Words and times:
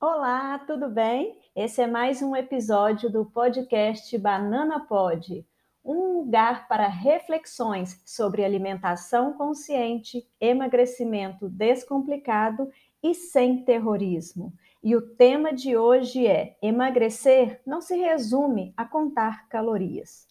Olá, 0.00 0.60
tudo 0.60 0.88
bem? 0.88 1.36
Esse 1.56 1.82
é 1.82 1.86
mais 1.88 2.22
um 2.22 2.36
episódio 2.36 3.10
do 3.10 3.24
podcast 3.24 4.16
Banana 4.16 4.78
Pod, 4.78 5.44
um 5.84 6.18
lugar 6.18 6.68
para 6.68 6.86
reflexões 6.86 8.00
sobre 8.06 8.44
alimentação 8.44 9.32
consciente, 9.32 10.24
emagrecimento 10.40 11.48
descomplicado 11.48 12.70
e 13.02 13.12
sem 13.12 13.64
terrorismo. 13.64 14.54
E 14.84 14.94
o 14.94 15.02
tema 15.02 15.52
de 15.52 15.76
hoje 15.76 16.28
é: 16.28 16.56
emagrecer 16.62 17.60
não 17.66 17.80
se 17.80 17.96
resume 17.96 18.72
a 18.76 18.84
contar 18.84 19.48
calorias. 19.48 20.28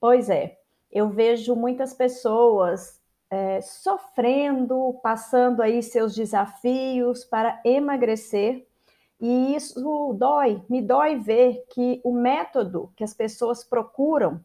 Pois 0.00 0.30
é, 0.30 0.56
eu 0.90 1.10
vejo 1.10 1.54
muitas 1.54 1.92
pessoas 1.92 2.98
é, 3.28 3.60
sofrendo, 3.60 4.98
passando 5.02 5.60
aí 5.60 5.82
seus 5.82 6.14
desafios 6.14 7.22
para 7.22 7.60
emagrecer 7.66 8.69
e 9.20 9.54
isso 9.54 10.14
dói, 10.14 10.62
me 10.68 10.80
dói 10.80 11.16
ver 11.16 11.64
que 11.70 12.00
o 12.02 12.12
método 12.12 12.90
que 12.96 13.04
as 13.04 13.12
pessoas 13.12 13.62
procuram 13.62 14.42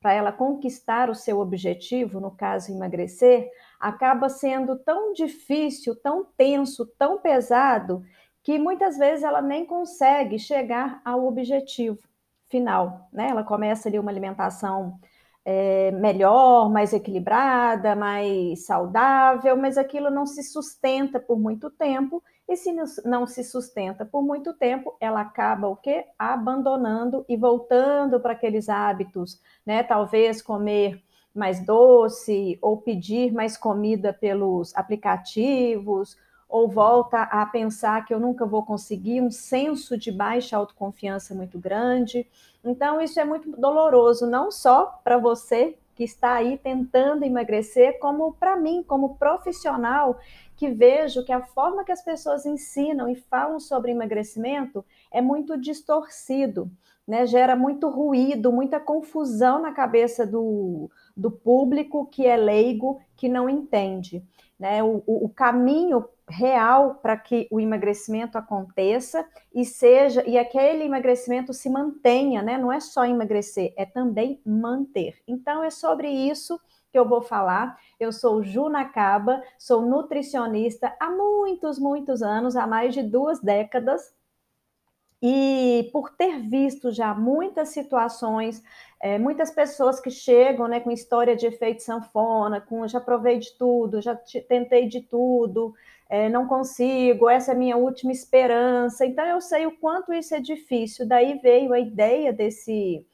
para 0.00 0.12
ela 0.12 0.30
conquistar 0.30 1.10
o 1.10 1.14
seu 1.14 1.40
objetivo, 1.40 2.20
no 2.20 2.30
caso 2.30 2.70
emagrecer, 2.70 3.50
acaba 3.80 4.28
sendo 4.28 4.76
tão 4.78 5.12
difícil, 5.12 5.96
tão 5.96 6.24
tenso, 6.36 6.86
tão 6.98 7.18
pesado, 7.18 8.04
que 8.42 8.58
muitas 8.58 8.96
vezes 8.96 9.24
ela 9.24 9.42
nem 9.42 9.66
consegue 9.66 10.38
chegar 10.38 11.00
ao 11.04 11.26
objetivo 11.26 11.98
final. 12.48 13.08
Né? 13.12 13.28
Ela 13.30 13.42
começa 13.42 13.88
ali 13.88 13.98
uma 13.98 14.10
alimentação 14.10 14.98
é, 15.44 15.90
melhor, 15.92 16.70
mais 16.70 16.92
equilibrada, 16.92 17.96
mais 17.96 18.66
saudável, 18.66 19.56
mas 19.56 19.78
aquilo 19.78 20.10
não 20.10 20.26
se 20.26 20.42
sustenta 20.42 21.18
por 21.18 21.38
muito 21.38 21.70
tempo 21.70 22.22
e 22.48 22.56
se 22.56 22.72
não 23.04 23.26
se 23.26 23.44
sustenta 23.44 24.06
por 24.06 24.22
muito 24.22 24.54
tempo, 24.54 24.96
ela 24.98 25.20
acaba 25.20 25.68
o 25.68 25.76
quê? 25.76 26.06
Abandonando 26.18 27.24
e 27.28 27.36
voltando 27.36 28.18
para 28.18 28.32
aqueles 28.32 28.68
hábitos, 28.68 29.40
né? 29.66 29.82
Talvez 29.82 30.40
comer 30.40 31.02
mais 31.34 31.64
doce 31.64 32.58
ou 32.62 32.78
pedir 32.78 33.32
mais 33.32 33.56
comida 33.56 34.12
pelos 34.12 34.74
aplicativos, 34.74 36.16
ou 36.48 36.66
volta 36.66 37.22
a 37.24 37.44
pensar 37.44 38.06
que 38.06 38.14
eu 38.14 38.18
nunca 38.18 38.46
vou 38.46 38.64
conseguir, 38.64 39.20
um 39.20 39.30
senso 39.30 39.98
de 39.98 40.10
baixa 40.10 40.56
autoconfiança 40.56 41.34
muito 41.34 41.58
grande. 41.58 42.26
Então, 42.64 43.00
isso 43.00 43.20
é 43.20 43.24
muito 43.24 43.50
doloroso, 43.50 44.26
não 44.26 44.50
só 44.50 44.86
para 45.04 45.18
você 45.18 45.76
que 45.98 46.04
está 46.04 46.34
aí 46.34 46.56
tentando 46.56 47.24
emagrecer, 47.24 47.98
como 47.98 48.32
para 48.34 48.56
mim, 48.56 48.84
como 48.86 49.16
profissional, 49.16 50.20
que 50.54 50.68
vejo 50.68 51.24
que 51.24 51.32
a 51.32 51.42
forma 51.42 51.82
que 51.82 51.90
as 51.90 52.04
pessoas 52.04 52.46
ensinam 52.46 53.08
e 53.08 53.16
falam 53.16 53.58
sobre 53.58 53.90
emagrecimento 53.90 54.84
é 55.10 55.20
muito 55.20 55.58
distorcido, 55.58 56.70
né? 57.04 57.26
gera 57.26 57.56
muito 57.56 57.88
ruído, 57.88 58.52
muita 58.52 58.78
confusão 58.78 59.60
na 59.60 59.72
cabeça 59.72 60.24
do, 60.24 60.88
do 61.16 61.32
público 61.32 62.06
que 62.06 62.24
é 62.24 62.36
leigo, 62.36 63.00
que 63.16 63.28
não 63.28 63.50
entende. 63.50 64.22
Né? 64.56 64.80
O, 64.84 65.02
o 65.04 65.28
caminho 65.28 66.08
real 66.28 66.96
para 66.96 67.16
que 67.16 67.48
o 67.50 67.58
emagrecimento 67.58 68.36
aconteça 68.36 69.26
e 69.54 69.64
seja 69.64 70.22
e 70.26 70.38
aquele 70.38 70.84
emagrecimento 70.84 71.52
se 71.52 71.70
mantenha, 71.70 72.42
né? 72.42 72.58
Não 72.58 72.72
é 72.72 72.80
só 72.80 73.04
emagrecer, 73.04 73.72
é 73.76 73.84
também 73.84 74.40
manter. 74.44 75.18
Então 75.26 75.64
é 75.64 75.70
sobre 75.70 76.08
isso 76.08 76.60
que 76.90 76.98
eu 76.98 77.08
vou 77.08 77.22
falar. 77.22 77.78
Eu 77.98 78.12
sou 78.12 78.42
Ju 78.42 78.68
Nakaba, 78.68 79.42
sou 79.58 79.82
nutricionista 79.82 80.94
há 81.00 81.10
muitos, 81.10 81.78
muitos 81.78 82.22
anos, 82.22 82.56
há 82.56 82.66
mais 82.66 82.94
de 82.94 83.02
duas 83.02 83.40
décadas. 83.40 84.16
E 85.20 85.90
por 85.92 86.10
ter 86.10 86.38
visto 86.48 86.92
já 86.92 87.12
muitas 87.12 87.70
situações, 87.70 88.62
é, 89.00 89.18
muitas 89.18 89.50
pessoas 89.50 89.98
que 89.98 90.10
chegam 90.10 90.68
né, 90.68 90.78
com 90.78 90.92
história 90.92 91.34
de 91.34 91.46
efeito 91.46 91.82
sanfona, 91.82 92.60
com 92.60 92.86
já 92.86 93.00
provei 93.00 93.38
de 93.38 93.50
tudo, 93.58 94.00
já 94.00 94.14
tentei 94.48 94.88
de 94.88 95.00
tudo, 95.00 95.74
é, 96.08 96.28
não 96.28 96.46
consigo, 96.46 97.28
essa 97.28 97.52
é 97.52 97.54
a 97.54 97.58
minha 97.58 97.76
última 97.76 98.10
esperança. 98.10 99.04
Então, 99.04 99.24
eu 99.26 99.40
sei 99.40 99.66
o 99.66 99.76
quanto 99.78 100.12
isso 100.12 100.34
é 100.34 100.40
difícil. 100.40 101.06
Daí 101.06 101.38
veio 101.38 101.72
a 101.72 101.78
ideia 101.78 102.32
desse 102.32 103.06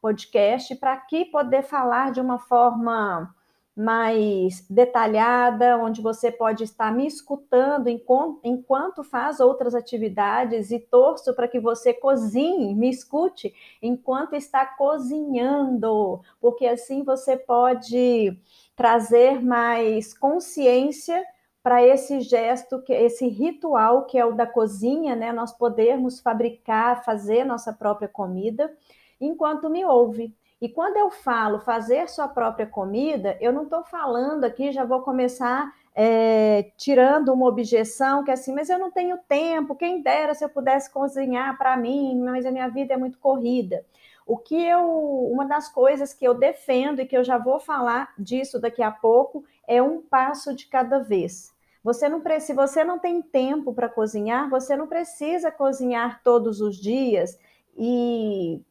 podcast 0.00 0.74
para 0.76 0.94
aqui 0.94 1.26
poder 1.26 1.62
falar 1.62 2.12
de 2.12 2.20
uma 2.20 2.38
forma 2.38 3.34
mais 3.78 4.66
detalhada, 4.68 5.76
onde 5.78 6.02
você 6.02 6.32
pode 6.32 6.64
estar 6.64 6.92
me 6.92 7.06
escutando 7.06 7.88
enquanto, 7.88 9.04
faz 9.04 9.38
outras 9.38 9.72
atividades 9.72 10.72
e 10.72 10.80
torço 10.80 11.32
para 11.32 11.46
que 11.46 11.60
você 11.60 11.94
cozinhe, 11.94 12.74
me 12.74 12.90
escute 12.90 13.54
enquanto 13.80 14.34
está 14.34 14.66
cozinhando, 14.66 16.20
porque 16.40 16.66
assim 16.66 17.04
você 17.04 17.36
pode 17.36 18.36
trazer 18.74 19.40
mais 19.44 20.12
consciência 20.12 21.24
para 21.62 21.84
esse 21.86 22.20
gesto, 22.20 22.80
que 22.82 22.92
esse 22.92 23.26
ritual 23.28 24.06
que 24.06 24.18
é 24.18 24.24
o 24.24 24.32
da 24.32 24.46
cozinha, 24.46 25.14
né? 25.16 25.32
Nós 25.32 25.52
podermos 25.52 26.20
fabricar, 26.20 27.04
fazer 27.04 27.44
nossa 27.44 27.72
própria 27.72 28.08
comida, 28.08 28.72
enquanto 29.20 29.68
me 29.68 29.84
ouve. 29.84 30.34
E 30.60 30.68
quando 30.68 30.96
eu 30.96 31.10
falo 31.10 31.60
fazer 31.60 32.08
sua 32.08 32.26
própria 32.26 32.66
comida, 32.66 33.36
eu 33.40 33.52
não 33.52 33.64
estou 33.64 33.84
falando 33.84 34.44
aqui, 34.44 34.72
já 34.72 34.84
vou 34.84 35.02
começar 35.02 35.72
é, 35.94 36.70
tirando 36.76 37.32
uma 37.32 37.46
objeção 37.46 38.22
que 38.24 38.30
é 38.30 38.34
assim, 38.34 38.54
mas 38.54 38.70
eu 38.70 38.78
não 38.78 38.90
tenho 38.90 39.18
tempo, 39.28 39.74
quem 39.74 40.00
dera 40.00 40.32
se 40.34 40.44
eu 40.44 40.48
pudesse 40.48 40.92
cozinhar 40.92 41.58
para 41.58 41.76
mim, 41.76 42.20
mas 42.20 42.46
a 42.46 42.52
minha 42.52 42.68
vida 42.68 42.94
é 42.94 42.96
muito 42.96 43.18
corrida. 43.18 43.84
O 44.28 44.36
que 44.36 44.62
eu, 44.62 44.86
uma 45.32 45.46
das 45.46 45.72
coisas 45.72 46.12
que 46.12 46.22
eu 46.22 46.34
defendo 46.34 47.00
e 47.00 47.06
que 47.06 47.16
eu 47.16 47.24
já 47.24 47.38
vou 47.38 47.58
falar 47.58 48.12
disso 48.18 48.60
daqui 48.60 48.82
a 48.82 48.90
pouco 48.90 49.42
é 49.66 49.82
um 49.82 50.02
passo 50.02 50.54
de 50.54 50.66
cada 50.66 50.98
vez. 50.98 51.50
Você 51.82 52.10
não 52.10 52.22
se 52.38 52.52
você 52.52 52.84
não 52.84 52.98
tem 52.98 53.22
tempo 53.22 53.72
para 53.72 53.88
cozinhar, 53.88 54.50
você 54.50 54.76
não 54.76 54.86
precisa 54.86 55.50
cozinhar 55.50 56.22
todos 56.22 56.60
os 56.60 56.76
dias 56.76 57.38
e 57.74 58.62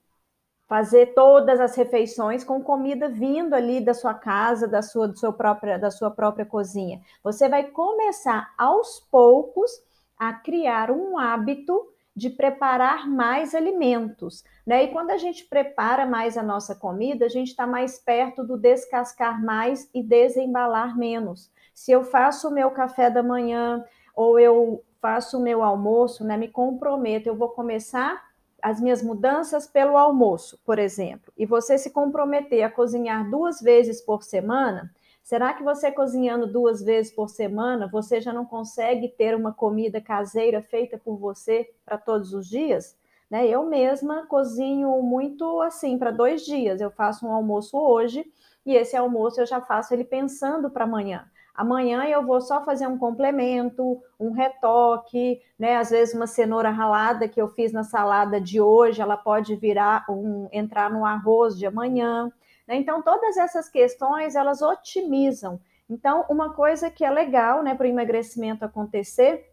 fazer 0.67 1.15
todas 1.15 1.59
as 1.59 1.75
refeições 1.75 2.43
com 2.43 2.61
comida 2.61 3.09
vindo 3.09 3.55
ali 3.55 3.81
da 3.81 3.95
sua 3.95 4.13
casa, 4.13 4.67
da 4.67 4.83
sua, 4.83 5.07
do 5.07 5.17
seu 5.17 5.33
própria, 5.33 5.79
da 5.79 5.89
sua 5.89 6.11
própria 6.11 6.45
cozinha. 6.45 7.01
Você 7.23 7.49
vai 7.49 7.63
começar 7.63 8.53
aos 8.55 8.99
poucos 9.09 9.71
a 10.19 10.33
criar 10.33 10.91
um 10.91 11.17
hábito 11.17 11.96
de 12.17 12.31
preparar 12.31 13.07
mais 13.07 13.53
alimentos, 13.53 14.43
né? 14.65 14.85
E 14.85 14.87
quando 14.87 15.11
a 15.11 15.17
gente 15.17 15.45
prepara 15.45 16.03
mais 16.03 16.35
a 16.35 16.41
nossa 16.41 16.73
comida, 16.73 17.27
a 17.27 17.29
gente 17.29 17.49
está 17.49 17.67
mais 17.67 17.99
perto 17.99 18.43
do 18.43 18.57
descascar 18.57 19.39
mais 19.45 19.87
e 19.93 20.01
desembalar 20.01 20.97
menos. 20.97 21.51
Se 21.75 21.91
eu 21.91 22.03
faço 22.03 22.47
o 22.47 22.51
meu 22.51 22.71
café 22.71 23.11
da 23.11 23.21
manhã 23.21 23.85
ou 24.15 24.39
eu 24.39 24.83
faço 24.99 25.37
o 25.37 25.41
meu 25.43 25.61
almoço, 25.61 26.23
né, 26.23 26.35
me 26.35 26.47
comprometo, 26.47 27.29
eu 27.29 27.35
vou 27.35 27.49
começar 27.49 28.25
as 28.63 28.81
minhas 28.81 29.03
mudanças 29.03 29.67
pelo 29.67 29.95
almoço, 29.95 30.59
por 30.65 30.79
exemplo, 30.79 31.31
e 31.37 31.45
você 31.45 31.77
se 31.77 31.91
comprometer 31.91 32.63
a 32.63 32.71
cozinhar 32.71 33.29
duas 33.29 33.61
vezes 33.61 34.01
por 34.01 34.23
semana, 34.23 34.91
será 35.27 35.53
que 35.53 35.61
você 35.61 35.91
cozinhando 35.91 36.47
duas 36.47 36.81
vezes 36.81 37.11
por 37.11 37.27
semana, 37.27 37.85
você 37.85 38.21
já 38.21 38.31
não 38.31 38.45
consegue 38.45 39.09
ter 39.09 39.35
uma 39.35 39.51
comida 39.51 39.99
caseira 39.99 40.61
feita 40.61 40.97
por 40.97 41.17
você 41.17 41.69
para 41.85 41.97
todos 41.97 42.33
os 42.33 42.47
dias? 42.47 42.97
Né? 43.29 43.45
Eu 43.45 43.65
mesma 43.65 44.25
cozinho 44.25 44.89
muito 45.01 45.59
assim 45.59 45.97
para 45.97 46.11
dois 46.11 46.45
dias. 46.45 46.79
Eu 46.79 46.89
faço 46.89 47.27
um 47.27 47.33
almoço 47.33 47.77
hoje 47.77 48.25
e 48.65 48.73
esse 48.73 48.95
almoço 48.95 49.41
eu 49.41 49.45
já 49.45 49.59
faço 49.59 49.93
ele 49.93 50.05
pensando 50.05 50.69
para 50.69 50.85
amanhã. 50.85 51.25
Amanhã 51.53 52.05
eu 52.05 52.25
vou 52.25 52.39
só 52.39 52.63
fazer 52.63 52.87
um 52.87 52.97
complemento, 52.97 54.01
um 54.17 54.31
retoque, 54.31 55.41
né? 55.59 55.75
Às 55.75 55.89
vezes 55.89 56.15
uma 56.15 56.27
cenoura 56.27 56.69
ralada 56.69 57.27
que 57.27 57.41
eu 57.41 57.49
fiz 57.49 57.73
na 57.73 57.83
salada 57.83 58.39
de 58.39 58.61
hoje, 58.61 59.01
ela 59.01 59.17
pode 59.17 59.57
virar 59.57 60.05
um 60.09 60.47
entrar 60.53 60.89
no 60.89 61.03
arroz 61.03 61.57
de 61.57 61.65
amanhã. 61.65 62.31
Né? 62.67 62.75
Então 62.75 63.01
todas 63.01 63.37
essas 63.37 63.69
questões 63.69 64.35
elas 64.35 64.61
otimizam. 64.61 65.59
Então 65.89 66.25
uma 66.29 66.53
coisa 66.53 66.89
que 66.89 67.05
é 67.05 67.09
legal, 67.09 67.63
né, 67.63 67.73
para 67.73 67.85
o 67.85 67.89
emagrecimento 67.89 68.65
acontecer, 68.65 69.51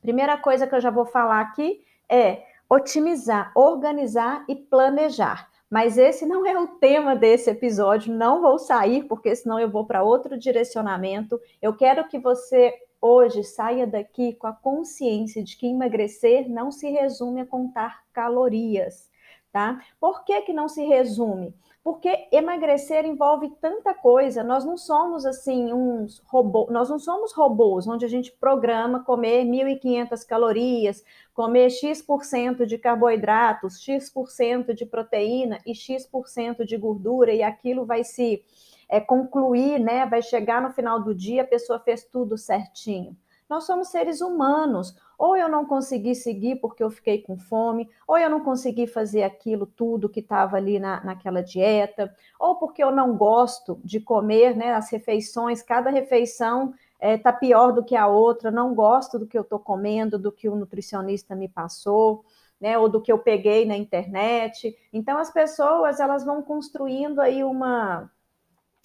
primeira 0.00 0.36
coisa 0.36 0.66
que 0.66 0.74
eu 0.74 0.80
já 0.80 0.90
vou 0.90 1.04
falar 1.04 1.40
aqui 1.40 1.84
é 2.08 2.44
otimizar, 2.68 3.52
organizar 3.54 4.44
e 4.48 4.56
planejar. 4.56 5.50
Mas 5.68 5.96
esse 5.96 6.26
não 6.26 6.44
é 6.44 6.58
o 6.58 6.66
tema 6.66 7.16
desse 7.16 7.48
episódio, 7.48 8.12
não 8.12 8.42
vou 8.42 8.58
sair, 8.58 9.04
porque 9.04 9.34
senão 9.34 9.58
eu 9.58 9.70
vou 9.70 9.86
para 9.86 10.02
outro 10.02 10.38
direcionamento. 10.38 11.40
Eu 11.62 11.74
quero 11.74 12.06
que 12.08 12.18
você 12.18 12.74
hoje 13.00 13.42
saia 13.42 13.86
daqui 13.86 14.34
com 14.34 14.46
a 14.46 14.52
consciência 14.52 15.42
de 15.42 15.56
que 15.56 15.66
emagrecer 15.66 16.48
não 16.48 16.70
se 16.70 16.90
resume 16.90 17.40
a 17.40 17.46
contar 17.46 18.04
calorias, 18.12 19.10
tá? 19.50 19.82
Por 19.98 20.24
que, 20.24 20.42
que 20.42 20.52
não 20.52 20.68
se 20.68 20.84
resume? 20.84 21.54
Porque 21.84 22.28
emagrecer 22.30 23.04
envolve 23.04 23.50
tanta 23.60 23.92
coisa. 23.92 24.44
Nós 24.44 24.64
não 24.64 24.76
somos 24.76 25.26
assim 25.26 25.72
uns 25.72 26.22
robôs, 26.26 26.70
nós 26.70 26.88
não 26.88 26.98
somos 26.98 27.32
robôs 27.32 27.88
onde 27.88 28.04
a 28.04 28.08
gente 28.08 28.30
programa 28.30 29.02
comer 29.02 29.44
1.500 29.44 30.24
calorias, 30.24 31.04
comer 31.34 31.70
X% 31.70 32.66
de 32.66 32.78
carboidratos, 32.78 33.80
X% 33.80 34.72
de 34.74 34.86
proteína 34.86 35.58
e 35.66 35.74
X% 35.74 36.64
de 36.64 36.76
gordura, 36.76 37.32
e 37.32 37.42
aquilo 37.42 37.84
vai 37.84 38.04
se 38.04 38.44
é, 38.88 39.00
concluir, 39.00 39.80
né? 39.80 40.06
Vai 40.06 40.22
chegar 40.22 40.62
no 40.62 40.70
final 40.70 41.02
do 41.02 41.12
dia, 41.12 41.42
a 41.42 41.46
pessoa 41.46 41.80
fez 41.80 42.04
tudo 42.04 42.38
certinho. 42.38 43.16
Nós 43.52 43.64
somos 43.64 43.88
seres 43.88 44.22
humanos 44.22 44.96
ou 45.18 45.36
eu 45.36 45.46
não 45.46 45.66
consegui 45.66 46.14
seguir 46.14 46.56
porque 46.56 46.82
eu 46.82 46.90
fiquei 46.90 47.20
com 47.20 47.36
fome, 47.36 47.86
ou 48.08 48.16
eu 48.16 48.30
não 48.30 48.42
consegui 48.42 48.86
fazer 48.86 49.24
aquilo 49.24 49.66
tudo 49.66 50.08
que 50.08 50.20
estava 50.20 50.56
ali 50.56 50.80
na, 50.80 51.04
naquela 51.04 51.42
dieta, 51.42 52.10
ou 52.40 52.56
porque 52.56 52.82
eu 52.82 52.90
não 52.90 53.14
gosto 53.14 53.78
de 53.84 54.00
comer 54.00 54.56
né, 54.56 54.72
as 54.72 54.90
refeições, 54.90 55.62
cada 55.62 55.90
refeição 55.90 56.72
está 56.98 57.28
é, 57.28 57.32
pior 57.32 57.72
do 57.72 57.84
que 57.84 57.94
a 57.94 58.06
outra, 58.06 58.50
não 58.50 58.74
gosto 58.74 59.18
do 59.18 59.26
que 59.26 59.36
eu 59.36 59.42
estou 59.42 59.58
comendo, 59.58 60.18
do 60.18 60.32
que 60.32 60.48
o 60.48 60.56
nutricionista 60.56 61.36
me 61.36 61.46
passou. 61.46 62.24
Né, 62.58 62.78
ou 62.78 62.88
do 62.88 63.02
que 63.02 63.10
eu 63.10 63.18
peguei 63.18 63.66
na 63.66 63.76
internet. 63.76 64.72
Então 64.92 65.18
as 65.18 65.32
pessoas 65.32 65.98
elas 65.98 66.24
vão 66.24 66.40
construindo 66.40 67.20
aí 67.20 67.42
uma 67.42 68.08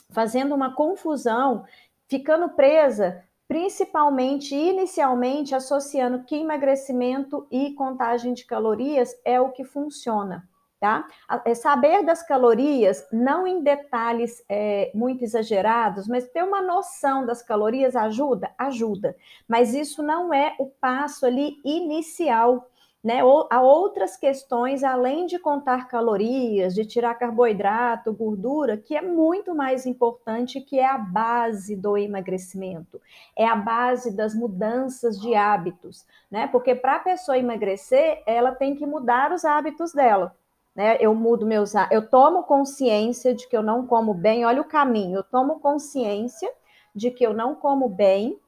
fazendo 0.09 0.55
uma 0.55 0.73
confusão, 0.73 1.63
ficando 2.07 2.49
presa 2.49 3.23
principalmente 3.47 4.53
inicialmente 4.53 5.55
associando 5.55 6.23
que 6.23 6.35
emagrecimento 6.35 7.47
e 7.49 7.73
contagem 7.73 8.33
de 8.33 8.45
calorias 8.45 9.15
é 9.23 9.39
o 9.39 9.51
que 9.51 9.63
funciona. 9.63 10.47
Tá? 10.79 11.07
É 11.43 11.55
saber 11.55 12.05
das 12.05 12.21
calorias, 12.21 13.03
não 13.11 13.47
em 13.47 13.63
detalhes 13.63 14.45
é, 14.47 14.91
muito 14.93 15.23
exagerados, 15.23 16.07
mas 16.07 16.29
ter 16.29 16.43
uma 16.43 16.61
noção 16.61 17.25
das 17.25 17.41
calorias 17.41 17.95
ajuda? 17.95 18.51
Ajuda. 18.59 19.15
Mas 19.47 19.73
isso 19.73 20.03
não 20.03 20.31
é 20.31 20.55
o 20.59 20.67
passo 20.67 21.25
ali 21.25 21.59
inicial 21.65 22.69
né? 23.03 23.23
Ou, 23.23 23.47
há 23.49 23.61
outras 23.61 24.17
questões 24.17 24.83
além 24.83 25.25
de 25.25 25.39
contar 25.39 25.87
calorias, 25.87 26.73
de 26.73 26.85
tirar 26.85 27.15
carboidrato, 27.15 28.13
gordura, 28.13 28.77
que 28.77 28.95
é 28.95 29.01
muito 29.01 29.55
mais 29.55 29.85
importante, 29.85 30.59
que 30.61 30.79
é 30.79 30.85
a 30.85 30.97
base 30.97 31.75
do 31.75 31.97
emagrecimento, 31.97 32.99
é 33.35 33.45
a 33.45 33.55
base 33.55 34.15
das 34.15 34.33
mudanças 34.33 35.19
de 35.19 35.35
hábitos, 35.35 36.05
né? 36.29 36.47
Porque 36.47 36.75
para 36.75 36.95
a 36.95 36.99
pessoa 36.99 37.37
emagrecer, 37.37 38.21
ela 38.25 38.51
tem 38.51 38.75
que 38.75 38.85
mudar 38.85 39.31
os 39.31 39.45
hábitos 39.45 39.93
dela. 39.93 40.35
Né? 40.75 40.95
Eu 40.99 41.15
mudo 41.15 41.43
meus, 41.43 41.73
eu 41.89 42.07
tomo 42.07 42.43
consciência 42.43 43.33
de 43.33 43.47
que 43.47 43.57
eu 43.57 43.63
não 43.63 43.87
como 43.87 44.13
bem. 44.13 44.45
Olha 44.45 44.61
o 44.61 44.65
caminho. 44.65 45.17
Eu 45.17 45.23
tomo 45.23 45.59
consciência 45.59 46.51
de 46.93 47.09
que 47.09 47.25
eu 47.25 47.33
não 47.33 47.55
como 47.55 47.89
bem. 47.89 48.39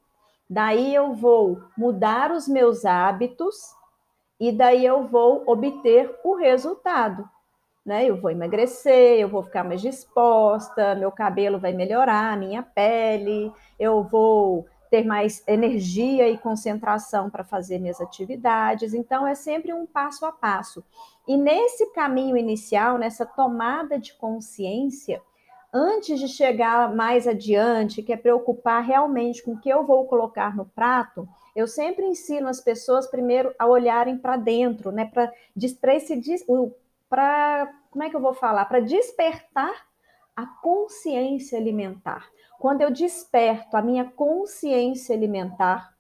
Daí 0.48 0.94
eu 0.94 1.16
vou 1.16 1.60
mudar 1.75 2.31
os 2.31 2.48
meus 2.48 2.86
hábitos 2.86 3.79
e 4.39 4.51
daí 4.51 4.86
eu 4.86 5.06
vou 5.07 5.44
obter 5.45 6.15
o 6.24 6.36
resultado. 6.36 7.27
Né? 7.86 8.06
Eu 8.06 8.19
vou 8.19 8.31
emagrecer, 8.31 9.19
eu 9.19 9.27
vou 9.27 9.44
ficar 9.44 9.63
mais 9.63 9.81
disposta, 9.81 10.95
meu 10.95 11.12
cabelo 11.12 11.59
vai 11.59 11.74
melhorar, 11.74 12.38
minha 12.38 12.62
pele, 12.62 13.51
eu 13.80 14.03
vou 14.03 14.65
ter 14.89 15.06
mais 15.06 15.44
energia 15.47 16.27
e 16.27 16.38
concentração 16.38 17.30
para 17.30 17.44
fazer 17.44 17.80
minhas 17.80 18.01
atividades. 18.01 18.94
Então, 18.94 19.25
é 19.25 19.36
sempre 19.36 19.74
um 19.74 19.86
passo 19.86 20.25
a 20.25 20.31
passo. 20.31 20.83
E 21.27 21.38
nesse 21.38 21.91
caminho 21.94 22.36
inicial, 22.36 22.97
nessa 22.97 23.25
tomada 23.25 24.00
de 24.00 24.13
consciência, 24.13 25.21
antes 25.71 26.19
de 26.19 26.27
chegar 26.27 26.94
mais 26.95 27.27
adiante, 27.27 28.01
que 28.01 28.12
é 28.12 28.18
preocupar 28.18 28.83
realmente 28.83 29.44
com 29.44 29.53
o 29.53 29.59
que 29.59 29.69
eu 29.69 29.86
vou 29.86 30.06
colocar 30.06 30.56
no 30.56 30.65
prato, 30.65 31.27
eu 31.60 31.68
sempre 31.68 32.06
ensino 32.06 32.48
as 32.48 32.62
pessoas 32.62 33.06
primeiro 33.06 33.54
a 33.60 33.68
olharem 33.68 34.18
para 34.18 34.38
dentro, 34.38 34.92
né? 34.92 35.06
Para 35.06 35.32
para 37.10 37.74
como 37.92 38.04
é 38.04 38.10
que 38.10 38.16
eu 38.16 38.22
vou 38.22 38.34
falar? 38.34 38.66
Para 38.66 38.80
despertar 38.80 39.88
a 40.36 40.46
consciência 40.46 41.60
alimentar. 41.60 42.30
Quando 42.60 42.82
eu 42.82 42.92
desperto 42.92 43.76
a 43.76 43.82
minha 43.82 44.06
consciência 44.06 45.16
alimentar, 45.16 45.94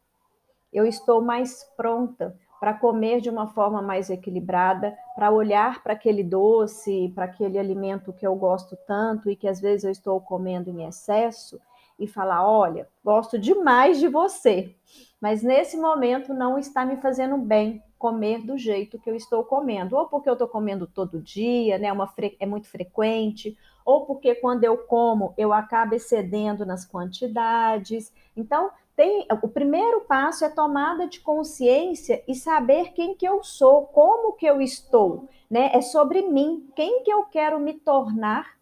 eu 0.71 0.85
estou 0.85 1.21
mais 1.21 1.63
pronta 1.75 2.37
para 2.59 2.73
comer 2.73 3.21
de 3.21 3.29
uma 3.29 3.47
forma 3.47 3.81
mais 3.81 4.09
equilibrada, 4.09 4.95
para 5.15 5.31
olhar 5.31 5.81
para 5.81 5.93
aquele 5.93 6.23
doce, 6.23 7.11
para 7.15 7.25
aquele 7.25 7.57
alimento 7.57 8.13
que 8.13 8.27
eu 8.27 8.35
gosto 8.35 8.77
tanto 8.85 9.29
e 9.29 9.35
que 9.35 9.47
às 9.47 9.59
vezes 9.59 9.83
eu 9.85 9.91
estou 9.91 10.21
comendo 10.21 10.69
em 10.69 10.85
excesso 10.85 11.59
e 11.99 12.07
falar: 12.07 12.47
olha, 12.47 12.87
gosto 13.03 13.37
demais 13.37 13.99
de 13.99 14.07
você, 14.07 14.75
mas 15.19 15.43
nesse 15.43 15.77
momento 15.77 16.33
não 16.33 16.57
está 16.57 16.85
me 16.85 16.97
fazendo 16.97 17.37
bem 17.37 17.83
comer 17.97 18.45
do 18.45 18.57
jeito 18.57 18.97
que 18.97 19.09
eu 19.09 19.15
estou 19.15 19.43
comendo, 19.43 19.97
ou 19.97 20.07
porque 20.07 20.29
eu 20.29 20.33
estou 20.33 20.47
comendo 20.47 20.87
todo 20.87 21.21
dia, 21.21 21.77
né, 21.77 21.91
uma 21.91 22.09
é 22.39 22.45
muito 22.45 22.69
frequente, 22.69 23.57
ou 23.85 24.05
porque 24.05 24.35
quando 24.35 24.63
eu 24.63 24.77
como 24.77 25.33
eu 25.37 25.51
acabo 25.51 25.95
excedendo 25.95 26.65
nas 26.65 26.85
quantidades. 26.85 28.13
Então, 28.37 28.71
tem, 28.95 29.25
o 29.41 29.47
primeiro 29.47 30.01
passo 30.01 30.43
é 30.43 30.49
tomada 30.49 31.07
de 31.07 31.19
consciência 31.21 32.23
e 32.27 32.35
saber 32.35 32.91
quem 32.93 33.15
que 33.15 33.25
eu 33.25 33.43
sou, 33.43 33.85
como 33.87 34.33
que 34.33 34.45
eu 34.45 34.61
estou, 34.61 35.27
né? 35.49 35.71
É 35.73 35.81
sobre 35.81 36.21
mim, 36.21 36.69
quem 36.75 37.03
que 37.03 37.11
eu 37.11 37.23
quero 37.23 37.59
me 37.59 37.73
tornar, 37.73 38.58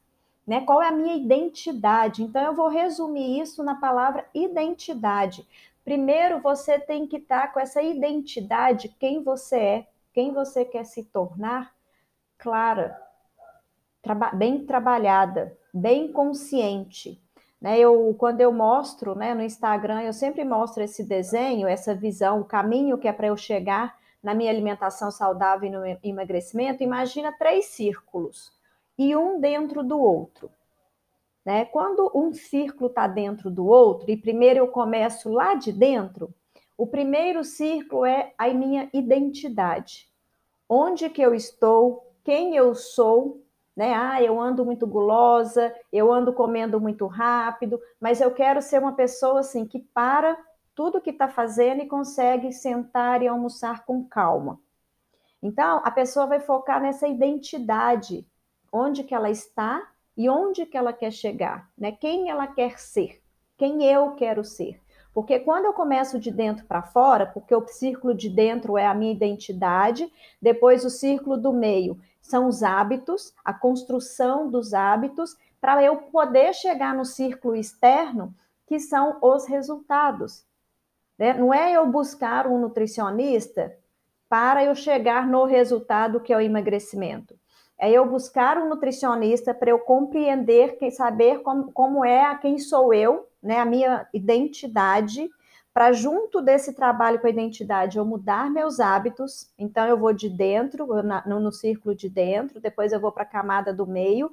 né? 0.48 0.62
Qual 0.62 0.82
é 0.82 0.88
a 0.88 0.92
minha 0.92 1.16
identidade? 1.16 2.24
Então 2.24 2.42
eu 2.42 2.56
vou 2.56 2.70
resumir 2.70 3.42
isso 3.42 3.62
na 3.62 3.76
palavra 3.76 4.26
identidade. 4.34 5.46
Primeiro, 5.84 6.40
você 6.40 6.80
tem 6.80 7.06
que 7.06 7.18
estar 7.18 7.52
com 7.52 7.60
essa 7.60 7.82
identidade, 7.82 8.96
quem 8.98 9.22
você 9.22 9.58
é, 9.58 9.88
quem 10.14 10.34
você 10.34 10.64
quer 10.64 10.86
se 10.86 11.04
tornar, 11.04 11.74
clara, 12.38 13.00
traba 14.02 14.32
bem 14.32 14.66
trabalhada, 14.66 15.56
bem 15.74 16.12
consciente. 16.12 17.22
Né, 17.60 17.80
eu, 17.80 18.16
quando 18.20 18.40
eu 18.40 18.54
mostro 18.54 19.16
né, 19.16 19.34
no 19.34 19.42
Instagram, 19.42 20.02
eu 20.04 20.14
sempre 20.14 20.46
mostro 20.46 20.84
esse 20.84 21.04
desenho, 21.04 21.68
essa 21.68 21.96
visão, 21.96 22.40
o 22.40 22.46
caminho 22.46 23.00
que 23.00 23.08
é 23.08 23.14
para 23.14 23.28
eu 23.28 23.38
chegar 23.38 23.98
na 24.22 24.36
minha 24.36 24.52
alimentação 24.52 25.10
saudável 25.10 25.68
e 25.68 25.72
no 25.72 26.00
emagrecimento. 26.04 26.84
Imagina 26.84 27.32
três 27.32 27.66
círculos 27.66 28.57
e 28.98 29.16
um 29.16 29.40
dentro 29.40 29.84
do 29.84 30.00
outro. 30.00 30.50
Né? 31.46 31.66
Quando 31.66 32.12
um 32.14 32.34
círculo 32.34 32.88
está 32.90 33.08
dentro 33.08 33.50
do 33.50 33.66
outro, 33.66 34.10
e 34.12 34.18
primeiro 34.18 34.60
eu 34.60 34.68
começo 34.68 35.32
lá 35.32 35.54
de 35.54 35.72
dentro, 35.72 36.34
o 36.78 36.86
primeiro 36.86 37.44
círculo 37.44 38.06
é 38.06 38.34
a 38.38 38.50
minha 38.50 38.90
identidade. 38.94 40.10
Onde 40.70 41.10
que 41.10 41.22
eu 41.22 41.34
estou, 41.34 42.14
quem 42.24 42.56
eu 42.56 42.76
sou, 42.76 43.42
né? 43.78 43.94
Ah, 43.94 44.22
eu 44.22 44.42
ando 44.42 44.66
muito 44.66 44.88
gulosa, 44.88 45.74
eu 45.94 46.12
ando 46.12 46.34
comendo 46.34 46.82
muito 46.82 47.06
rápido, 47.06 47.80
mas 48.02 48.20
eu 48.20 48.32
quero 48.32 48.60
ser 48.60 48.80
uma 48.80 48.94
pessoa 48.94 49.42
assim 49.42 49.66
que 49.66 49.80
para 49.80 50.36
tudo 50.74 51.00
que 51.00 51.12
está 51.12 51.28
fazendo 51.28 51.82
e 51.82 51.88
consegue 51.88 52.52
sentar 52.52 53.22
e 53.22 53.28
almoçar 53.28 53.86
com 53.86 54.04
calma. 54.04 54.60
Então, 55.42 55.82
a 55.84 55.92
pessoa 55.92 56.26
vai 56.26 56.40
focar 56.40 56.82
nessa 56.82 57.08
identidade, 57.08 58.28
onde 58.72 59.04
que 59.04 59.14
ela 59.14 59.30
está 59.30 59.88
e 60.16 60.28
onde 60.30 60.66
que 60.66 60.76
ela 60.76 60.92
quer 60.92 61.12
chegar, 61.12 61.70
né? 61.78 61.92
Quem 61.92 62.30
ela 62.30 62.48
quer 62.48 62.80
ser, 62.80 63.22
quem 63.56 63.84
eu 63.86 64.12
quero 64.16 64.44
ser. 64.44 64.82
Porque 65.14 65.40
quando 65.40 65.66
eu 65.66 65.74
começo 65.74 66.20
de 66.20 66.32
dentro 66.32 66.66
para 66.66 66.84
fora, 66.84 67.26
porque 67.26 67.54
o 67.54 67.68
círculo 67.68 68.14
de 68.14 68.30
dentro 68.30 68.78
é 68.78 68.86
a 68.86 68.94
minha 68.94 69.12
identidade, 69.12 70.12
depois 70.42 70.86
o 70.86 70.90
círculo 70.90 71.38
do 71.38 71.54
meio 71.54 72.00
são 72.22 72.48
os 72.48 72.62
hábitos, 72.62 73.34
a 73.44 73.54
construção 73.54 74.50
dos 74.50 74.74
hábitos, 74.74 75.36
para 75.62 75.84
eu 75.84 75.98
poder 75.98 76.54
chegar 76.54 76.94
no 76.94 77.06
círculo 77.06 77.56
externo, 77.56 78.34
que 78.68 78.80
são 78.80 79.18
os 79.22 79.48
resultados. 79.48 80.46
Né? 81.18 81.34
Não 81.34 81.54
é 81.54 81.72
eu 81.72 81.88
buscar 81.88 82.46
um 82.46 82.60
nutricionista 82.60 83.76
para 84.30 84.64
eu 84.64 84.76
chegar 84.76 85.28
no 85.28 85.46
resultado 85.46 86.20
que 86.20 86.34
é 86.34 86.38
o 86.38 86.42
emagrecimento 86.42 87.36
é 87.80 87.92
eu 87.92 88.06
buscar 88.10 88.58
um 88.58 88.70
nutricionista 88.70 89.54
para 89.54 89.70
eu 89.70 89.80
compreender, 89.80 90.78
saber 90.92 91.42
como, 91.42 91.72
como 91.72 92.04
é, 92.04 92.36
quem 92.38 92.58
sou 92.58 92.94
eu, 92.94 93.28
né, 93.42 93.60
a 93.60 93.66
minha 93.66 94.08
identidade, 94.14 95.30
para 95.74 95.94
junto 95.94 96.42
desse 96.42 96.74
trabalho 96.74 97.20
com 97.20 97.28
a 97.28 97.30
identidade 97.30 98.00
eu 98.00 98.06
mudar 98.06 98.50
meus 98.50 98.80
hábitos. 98.80 99.52
Então 99.60 99.86
eu 99.86 99.96
vou 99.96 100.12
de 100.12 100.28
dentro, 100.28 100.88
no, 101.28 101.40
no 101.40 101.52
círculo 101.52 101.94
de 101.94 102.10
dentro, 102.10 102.60
depois 102.60 102.92
eu 102.92 103.00
vou 103.00 103.12
para 103.12 103.22
a 103.24 103.28
camada 103.28 103.72
do 103.72 103.86
meio, 103.86 104.32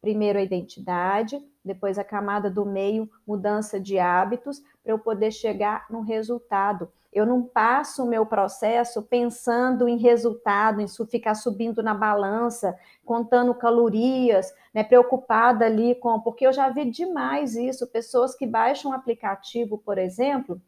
primeiro 0.00 0.38
a 0.38 0.42
identidade, 0.42 1.40
depois 1.64 1.96
a 1.96 2.02
camada 2.02 2.50
do 2.50 2.66
meio, 2.66 3.08
mudança 3.24 3.78
de 3.78 4.00
hábitos, 4.00 4.60
para 4.82 4.92
eu 4.92 4.98
poder 4.98 5.30
chegar 5.30 5.86
no 5.88 6.00
resultado. 6.00 6.90
Eu 7.14 7.24
não 7.24 7.44
passo 7.44 8.02
o 8.02 8.08
meu 8.08 8.26
processo 8.26 9.00
pensando 9.00 9.88
em 9.88 9.96
resultado, 9.96 10.80
em 10.80 10.86
ficar 11.08 11.36
subindo 11.36 11.80
na 11.80 11.94
balança, 11.94 12.76
contando 13.04 13.54
calorias, 13.54 14.52
né, 14.74 14.82
preocupada 14.82 15.64
ali 15.64 15.94
com. 15.94 16.20
Porque 16.20 16.44
eu 16.44 16.52
já 16.52 16.68
vi 16.68 16.90
demais 16.90 17.54
isso, 17.54 17.86
pessoas 17.86 18.34
que 18.34 18.44
baixam 18.44 18.90
um 18.90 18.94
aplicativo, 18.94 19.78
por 19.78 19.96
exemplo, 19.96 20.60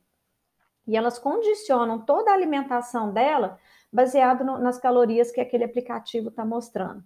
e 0.87 0.97
elas 0.97 1.19
condicionam 1.19 1.99
toda 1.99 2.31
a 2.31 2.35
alimentação 2.35 3.13
dela 3.13 3.59
baseado 3.93 4.45
no, 4.45 4.57
nas 4.59 4.79
calorias 4.79 5.33
que 5.33 5.41
aquele 5.41 5.65
aplicativo 5.65 6.29
está 6.29 6.45
mostrando. 6.45 7.03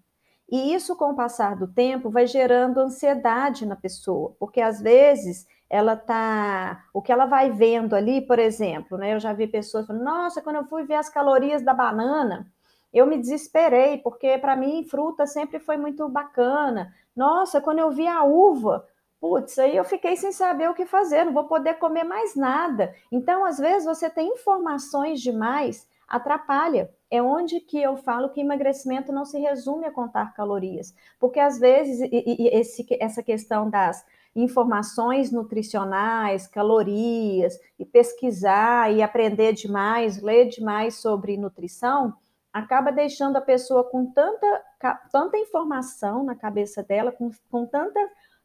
E 0.51 0.75
isso, 0.75 0.97
com 0.97 1.13
o 1.13 1.17
passar 1.17 1.57
do 1.57 1.67
tempo, 1.67 2.11
vai 2.11 2.27
gerando 2.27 2.81
ansiedade 2.81 3.65
na 3.65 3.77
pessoa, 3.77 4.35
porque 4.39 4.61
às 4.61 4.83
vezes 4.83 5.47
ela 5.71 5.97
tá, 5.97 6.85
o 6.93 7.01
que 7.01 7.13
ela 7.13 7.27
vai 7.27 7.51
vendo 7.51 7.95
ali, 7.95 8.21
por 8.21 8.39
exemplo, 8.41 8.99
né? 8.99 9.15
Eu 9.15 9.21
já 9.21 9.33
vi 9.33 9.47
pessoas 9.47 9.87
falando: 9.87 10.03
"Nossa, 10.03 10.43
quando 10.43 10.57
eu 10.57 10.65
fui 10.65 10.85
ver 10.85 10.97
as 10.97 11.09
calorias 11.09 11.63
da 11.63 11.73
banana, 11.73 12.47
eu 12.93 13.07
me 13.07 13.17
desesperei, 13.19 13.99
porque 13.99 14.37
para 14.39 14.57
mim 14.57 14.85
fruta 14.85 15.27
sempre 15.27 15.61
foi 15.61 15.77
muito 15.77 16.09
bacana. 16.09 16.93
Nossa, 17.15 17.61
quando 17.61 17.79
eu 17.79 17.91
vi 17.91 18.07
a 18.07 18.25
uva, 18.25 18.85
putz, 19.21 19.59
aí 19.59 19.77
eu 19.77 19.85
fiquei 19.85 20.17
sem 20.17 20.33
saber 20.33 20.69
o 20.69 20.75
que 20.75 20.87
fazer, 20.87 21.25
não 21.25 21.33
vou 21.33 21.45
poder 21.45 21.75
comer 21.75 22.05
mais 22.05 22.35
nada. 22.35 22.93
Então, 23.13 23.45
às 23.45 23.59
vezes 23.59 23.85
você 23.85 24.11
tem 24.11 24.29
informações 24.33 25.21
demais, 25.21 25.89
atrapalha. 26.09 26.91
É 27.11 27.23
onde 27.23 27.61
que 27.61 27.81
eu 27.81 27.97
falo 27.97 28.31
que 28.31 28.41
emagrecimento 28.41 29.13
não 29.13 29.25
se 29.25 29.39
resume 29.39 29.87
a 29.87 29.93
contar 29.93 30.35
calorias, 30.35 30.95
porque 31.19 31.39
às 31.41 31.59
vezes 31.59 32.01
e, 32.01 32.09
e 32.13 32.49
esse, 32.49 32.87
essa 33.01 33.23
questão 33.23 33.69
das 33.71 34.05
informações 34.35 35.33
nutricionais, 35.33 36.47
calorias, 36.47 37.59
e 37.79 37.85
pesquisar 37.85 38.93
e 38.93 39.03
aprender 39.03 39.53
demais, 39.53 40.23
ler 40.23 40.49
demais 40.49 40.97
sobre 40.97 41.37
nutrição, 41.37 42.15
acaba 42.53 42.91
deixando 42.91 43.37
a 43.37 43.41
pessoa 43.41 43.85
com 43.85 44.07
tanta, 44.07 44.63
tanta 45.11 45.39
informação 45.39 46.25
na 46.25 46.35
cabeça 46.35 46.83
dela, 46.83 47.13
com, 47.13 47.31
com 47.51 47.67
tanta 47.67 48.01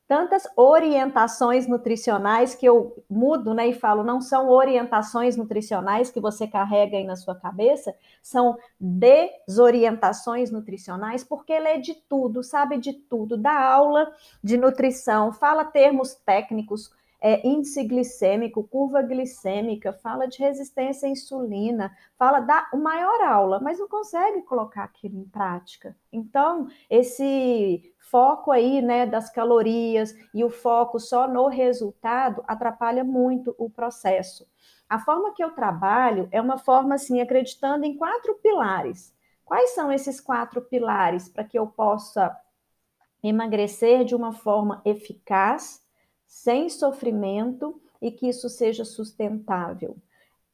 tantas 0.08 0.48
orientações 0.56 1.68
nutricionais 1.68 2.54
que 2.54 2.66
eu 2.66 3.04
mudo, 3.10 3.54
né, 3.54 3.68
e 3.68 3.74
falo, 3.74 4.04
não 4.04 4.22
são 4.22 4.50
orientações 4.50 5.36
nutricionais 5.36 6.12
que 6.12 6.20
você 6.20 6.48
carrega 6.48 6.98
aí 6.98 7.04
na 7.04 7.16
sua 7.16 7.36
cabeça, 7.36 7.96
são 8.22 8.58
desorientações 8.80 10.52
nutricionais, 10.52 11.24
porque 11.24 11.52
ele 11.52 11.68
é 11.68 11.78
de 11.78 11.96
tudo, 11.96 12.44
sabe 12.44 12.78
de 12.78 12.94
tudo, 12.94 13.36
da 13.36 13.60
aula 13.60 14.12
de 14.44 14.58
nutrição, 14.58 15.32
fala 15.32 15.66
termos 15.66 16.14
técnicos, 16.14 16.92
é, 17.20 17.48
índice 17.48 17.84
glicêmico, 17.84 18.64
curva 18.64 19.02
glicêmica, 19.02 19.92
fala 19.92 20.28
de 20.28 20.38
resistência 20.38 21.08
à 21.08 21.12
insulina, 21.12 21.92
fala 22.20 22.40
da 22.40 22.68
maior 22.76 23.20
aula, 23.22 23.60
mas 23.60 23.80
não 23.80 23.88
consegue 23.88 24.44
colocar 24.44 24.84
aquilo 24.84 25.18
em 25.18 25.26
prática. 25.26 25.96
Então, 26.14 26.68
esse 26.88 27.95
foco 28.16 28.50
aí, 28.50 28.82
né, 28.82 29.06
das 29.06 29.30
calorias 29.30 30.16
e 30.34 30.42
o 30.42 30.50
foco 30.50 31.02
só 31.02 31.28
no 31.28 31.50
resultado 31.50 32.42
atrapalha 32.48 33.04
muito 33.04 33.54
o 33.58 33.70
processo. 33.70 34.48
A 34.88 34.98
forma 34.98 35.34
que 35.34 35.44
eu 35.44 35.52
trabalho 35.52 36.30
é 36.32 36.40
uma 36.40 36.58
forma 36.58 36.96
assim, 36.96 37.20
acreditando 37.20 37.84
em 37.84 37.98
quatro 37.98 38.36
pilares. 38.36 39.14
Quais 39.44 39.72
são 39.72 39.92
esses 39.92 40.22
quatro 40.22 40.62
pilares 40.62 41.28
para 41.28 41.44
que 41.44 41.60
eu 41.60 41.68
possa 41.68 42.34
emagrecer 43.22 44.06
de 44.06 44.16
uma 44.16 44.32
forma 44.32 44.82
eficaz, 44.86 45.86
sem 46.26 46.70
sofrimento 46.70 47.82
e 48.02 48.10
que 48.10 48.30
isso 48.30 48.48
seja 48.48 48.86
sustentável? 48.86 49.98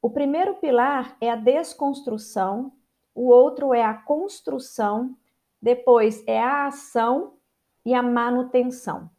O 0.01 0.09
primeiro 0.09 0.55
pilar 0.55 1.15
é 1.21 1.29
a 1.29 1.35
desconstrução, 1.35 2.73
o 3.13 3.27
outro 3.27 3.71
é 3.71 3.83
a 3.83 3.93
construção, 3.93 5.15
depois 5.61 6.23
é 6.25 6.41
a 6.41 6.65
ação 6.65 7.33
e 7.85 7.93
a 7.93 8.01
manutenção. 8.01 9.09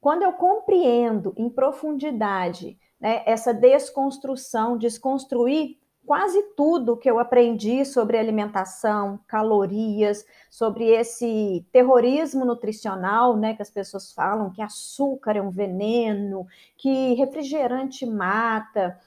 Quando 0.00 0.22
eu 0.22 0.32
compreendo 0.32 1.32
em 1.36 1.48
profundidade 1.48 2.78
né, 3.00 3.22
essa 3.24 3.54
desconstrução, 3.54 4.76
desconstruir 4.76 5.78
quase 6.06 6.42
tudo 6.54 6.96
que 6.96 7.10
eu 7.10 7.18
aprendi 7.18 7.84
sobre 7.84 8.18
alimentação, 8.18 9.18
calorias, 9.26 10.24
sobre 10.50 10.84
esse 10.90 11.66
terrorismo 11.72 12.44
nutricional, 12.44 13.36
né, 13.36 13.54
que 13.54 13.62
as 13.62 13.70
pessoas 13.70 14.12
falam 14.12 14.50
que 14.50 14.60
açúcar 14.60 15.36
é 15.36 15.42
um 15.42 15.50
veneno, 15.50 16.46
que 16.76 17.14
refrigerante 17.14 18.04
mata, 18.04 18.98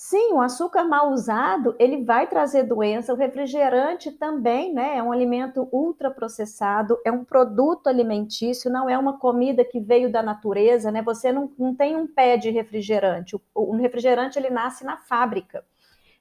Sim, 0.00 0.32
o 0.34 0.40
açúcar 0.40 0.84
mal 0.84 1.10
usado, 1.10 1.74
ele 1.76 2.04
vai 2.04 2.28
trazer 2.28 2.62
doença. 2.62 3.12
O 3.12 3.16
refrigerante 3.16 4.12
também, 4.12 4.72
né? 4.72 4.96
É 4.96 5.02
um 5.02 5.10
alimento 5.10 5.68
ultraprocessado, 5.72 6.96
é 7.04 7.10
um 7.10 7.24
produto 7.24 7.88
alimentício, 7.88 8.70
não 8.70 8.88
é 8.88 8.96
uma 8.96 9.18
comida 9.18 9.64
que 9.64 9.80
veio 9.80 10.08
da 10.08 10.22
natureza, 10.22 10.92
né? 10.92 11.02
Você 11.02 11.32
não, 11.32 11.50
não 11.58 11.74
tem 11.74 11.96
um 11.96 12.06
pé 12.06 12.36
de 12.36 12.48
refrigerante. 12.48 13.34
O, 13.34 13.42
o 13.52 13.76
refrigerante, 13.76 14.38
ele 14.38 14.50
nasce 14.50 14.84
na 14.84 14.98
fábrica. 14.98 15.64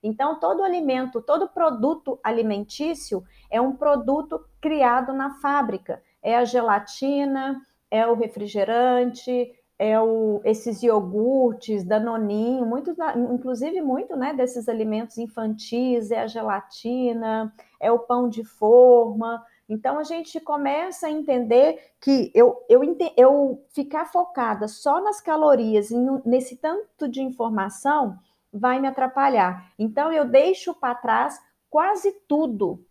Então, 0.02 0.40
todo 0.40 0.64
alimento, 0.64 1.22
todo 1.22 1.48
produto 1.48 2.20
alimentício 2.24 3.24
é 3.48 3.62
um 3.62 3.76
produto 3.76 4.44
criado 4.60 5.14
na 5.14 5.36
fábrica. 5.36 6.02
É 6.24 6.36
a 6.36 6.46
gelatina, 6.46 7.62
é 7.92 8.08
o 8.08 8.16
refrigerante, 8.16 9.54
é 9.80 10.00
o, 10.00 10.42
esses 10.44 10.82
iogurtes, 10.82 11.84
danoninho, 11.84 12.66
muito, 12.66 12.96
inclusive 13.32 13.80
muito 13.82 14.16
né, 14.16 14.34
desses 14.34 14.68
alimentos 14.68 15.18
infantis, 15.18 16.10
é 16.10 16.22
a 16.22 16.28
gelatina, 16.28 17.54
é 17.80 17.92
o 17.92 18.00
pão 18.00 18.28
de 18.28 18.44
forma. 18.44 19.44
Então 19.70 20.00
a 20.00 20.04
gente 20.04 20.40
começa 20.40 21.08
a 21.08 21.12
entender 21.12 21.92
que 22.02 22.32
eu, 22.34 22.64
eu, 22.68 22.82
eu 23.16 23.64
ficar 23.70 24.06
focada 24.06 24.68
só 24.68 25.02
nas 25.02 25.22
calorias, 25.22 25.90
nesse 26.26 26.56
tanto 26.56 27.08
de 27.08 27.22
informação, 27.22 28.18
vai 28.52 28.80
me 28.80 28.88
atrapalhar. 28.88 29.72
Então 29.78 30.12
eu 30.12 30.26
deixo 30.26 30.74
para 30.74 30.96
trás 30.96 31.40
quase 31.70 32.12
tudo 32.28 32.84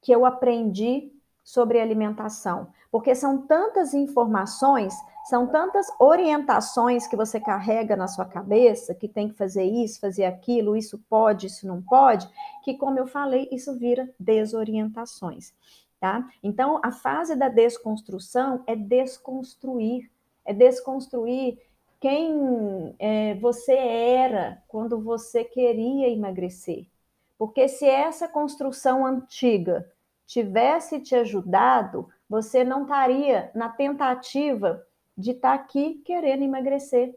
que 0.00 0.12
eu 0.12 0.24
aprendi 0.24 1.12
sobre 1.44 1.80
alimentação, 1.80 2.68
porque 2.90 3.14
são 3.14 3.38
tantas 3.46 3.92
informações 3.92 4.94
são 5.30 5.46
tantas 5.46 5.86
orientações 6.00 7.06
que 7.06 7.14
você 7.14 7.38
carrega 7.38 7.94
na 7.94 8.08
sua 8.08 8.24
cabeça, 8.24 8.96
que 8.96 9.06
tem 9.06 9.28
que 9.28 9.36
fazer 9.36 9.62
isso, 9.62 10.00
fazer 10.00 10.24
aquilo, 10.24 10.76
isso 10.76 10.98
pode, 11.08 11.46
isso 11.46 11.68
não 11.68 11.80
pode, 11.80 12.28
que, 12.64 12.74
como 12.74 12.98
eu 12.98 13.06
falei, 13.06 13.48
isso 13.52 13.78
vira 13.78 14.12
desorientações. 14.18 15.54
Tá? 16.00 16.28
Então, 16.42 16.80
a 16.82 16.90
fase 16.90 17.36
da 17.36 17.48
desconstrução 17.48 18.64
é 18.66 18.74
desconstruir, 18.74 20.10
é 20.44 20.52
desconstruir 20.52 21.58
quem 22.00 22.96
é, 22.98 23.34
você 23.34 23.74
era 23.74 24.60
quando 24.66 25.00
você 25.00 25.44
queria 25.44 26.08
emagrecer. 26.08 26.86
Porque 27.38 27.68
se 27.68 27.86
essa 27.86 28.26
construção 28.26 29.06
antiga 29.06 29.88
tivesse 30.26 30.98
te 30.98 31.14
ajudado, 31.14 32.08
você 32.28 32.64
não 32.64 32.82
estaria 32.82 33.50
na 33.54 33.68
tentativa 33.68 34.84
de 35.20 35.32
estar 35.32 35.56
tá 35.56 35.62
aqui 35.62 36.02
querendo 36.04 36.42
emagrecer. 36.42 37.14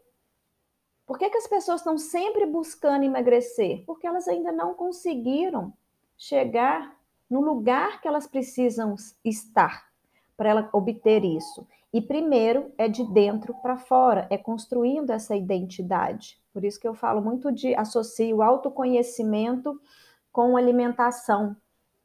Por 1.06 1.18
que, 1.18 1.28
que 1.28 1.36
as 1.36 1.46
pessoas 1.46 1.80
estão 1.80 1.98
sempre 1.98 2.46
buscando 2.46 3.04
emagrecer? 3.04 3.84
Porque 3.86 4.06
elas 4.06 4.28
ainda 4.28 4.52
não 4.52 4.74
conseguiram 4.74 5.72
chegar 6.16 6.96
no 7.28 7.40
lugar 7.40 8.00
que 8.00 8.08
elas 8.08 8.26
precisam 8.26 8.94
estar 9.24 9.88
para 10.36 10.50
ela 10.50 10.70
obter 10.72 11.24
isso. 11.24 11.66
E 11.92 12.00
primeiro 12.00 12.72
é 12.76 12.88
de 12.88 13.04
dentro 13.04 13.54
para 13.54 13.76
fora, 13.76 14.26
é 14.30 14.36
construindo 14.36 15.10
essa 15.10 15.36
identidade. 15.36 16.42
Por 16.52 16.64
isso 16.64 16.80
que 16.80 16.88
eu 16.88 16.94
falo 16.94 17.20
muito 17.20 17.52
de 17.52 17.74
associo 17.74 18.42
autoconhecimento 18.42 19.80
com 20.32 20.56
alimentação. 20.56 21.56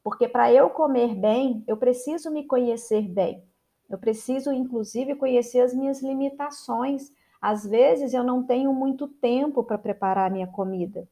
Porque 0.04 0.28
para 0.28 0.54
eu 0.54 0.70
comer 0.70 1.16
bem, 1.16 1.64
eu 1.68 1.76
preciso 1.76 2.30
me 2.30 2.46
conhecer 2.46 3.08
bem. 3.08 3.44
Eu 3.90 3.98
preciso, 3.98 4.52
inclusive, 4.52 5.16
conhecer 5.16 5.62
as 5.62 5.74
minhas 5.74 6.02
limitações. 6.02 7.12
Às 7.42 7.66
vezes 7.66 8.14
eu 8.14 8.24
não 8.24 8.44
tenho 8.44 8.74
muito 8.74 9.08
tempo 9.08 9.64
para 9.64 9.78
preparar 9.78 10.28
a 10.28 10.34
minha 10.34 10.48
comida. 10.48 11.08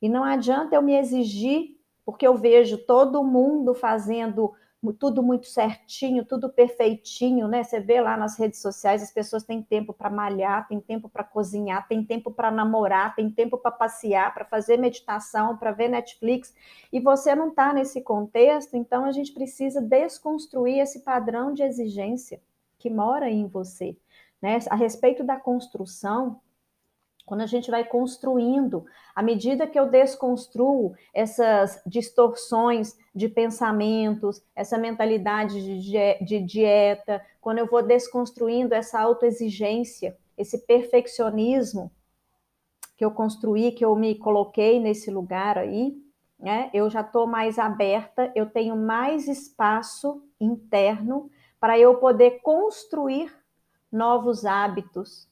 E 0.00 0.08
não 0.08 0.24
adianta 0.24 0.74
eu 0.74 0.82
me 0.82 0.96
exigir, 0.96 1.76
porque 2.04 2.26
eu 2.26 2.36
vejo 2.36 2.78
todo 2.78 3.24
mundo 3.24 3.74
fazendo 3.74 4.52
tudo 4.92 5.22
muito 5.22 5.46
certinho, 5.46 6.24
tudo 6.24 6.48
perfeitinho, 6.48 7.48
né? 7.48 7.62
Você 7.62 7.80
vê 7.80 8.00
lá 8.00 8.16
nas 8.16 8.38
redes 8.38 8.60
sociais, 8.60 9.02
as 9.02 9.12
pessoas 9.12 9.44
têm 9.44 9.62
tempo 9.62 9.92
para 9.92 10.10
malhar, 10.10 10.66
têm 10.68 10.80
tempo 10.80 11.08
para 11.08 11.24
cozinhar, 11.24 11.86
têm 11.88 12.04
tempo 12.04 12.30
para 12.30 12.50
namorar, 12.50 13.14
têm 13.14 13.30
tempo 13.30 13.58
para 13.58 13.70
passear, 13.70 14.32
para 14.34 14.44
fazer 14.44 14.76
meditação, 14.76 15.56
para 15.56 15.72
ver 15.72 15.88
Netflix, 15.88 16.54
e 16.92 17.00
você 17.00 17.34
não 17.34 17.48
está 17.48 17.72
nesse 17.72 18.00
contexto, 18.00 18.76
então 18.76 19.04
a 19.04 19.12
gente 19.12 19.32
precisa 19.32 19.80
desconstruir 19.80 20.78
esse 20.78 21.00
padrão 21.00 21.52
de 21.52 21.62
exigência 21.62 22.40
que 22.78 22.90
mora 22.90 23.30
em 23.30 23.46
você. 23.46 23.96
Né? 24.40 24.58
A 24.70 24.76
respeito 24.76 25.24
da 25.24 25.36
construção, 25.36 26.40
quando 27.26 27.40
a 27.40 27.46
gente 27.46 27.70
vai 27.70 27.84
construindo, 27.84 28.86
à 29.14 29.20
medida 29.20 29.66
que 29.66 29.78
eu 29.78 29.90
desconstruo 29.90 30.94
essas 31.12 31.82
distorções 31.84 32.96
de 33.12 33.28
pensamentos, 33.28 34.40
essa 34.54 34.78
mentalidade 34.78 35.80
de, 35.80 36.40
dieta, 36.40 37.20
quando 37.40 37.58
eu 37.58 37.66
vou 37.66 37.82
desconstruindo 37.82 38.74
essa 38.74 39.00
autoexigência, 39.00 40.16
esse 40.38 40.64
perfeccionismo 40.66 41.90
que 42.96 43.04
eu 43.04 43.10
construí, 43.10 43.72
que 43.72 43.84
eu 43.84 43.94
me 43.96 44.14
coloquei 44.14 44.78
nesse 44.78 45.10
lugar 45.10 45.58
aí, 45.58 46.00
né? 46.38 46.70
Eu 46.72 46.88
já 46.88 47.00
estou 47.00 47.26
mais 47.26 47.58
aberta, 47.58 48.30
eu 48.36 48.46
tenho 48.46 48.76
mais 48.76 49.26
espaço 49.26 50.22
interno 50.40 51.28
para 51.58 51.78
eu 51.78 51.96
poder 51.96 52.40
construir 52.42 53.34
novos 53.90 54.44
hábitos, 54.44 55.28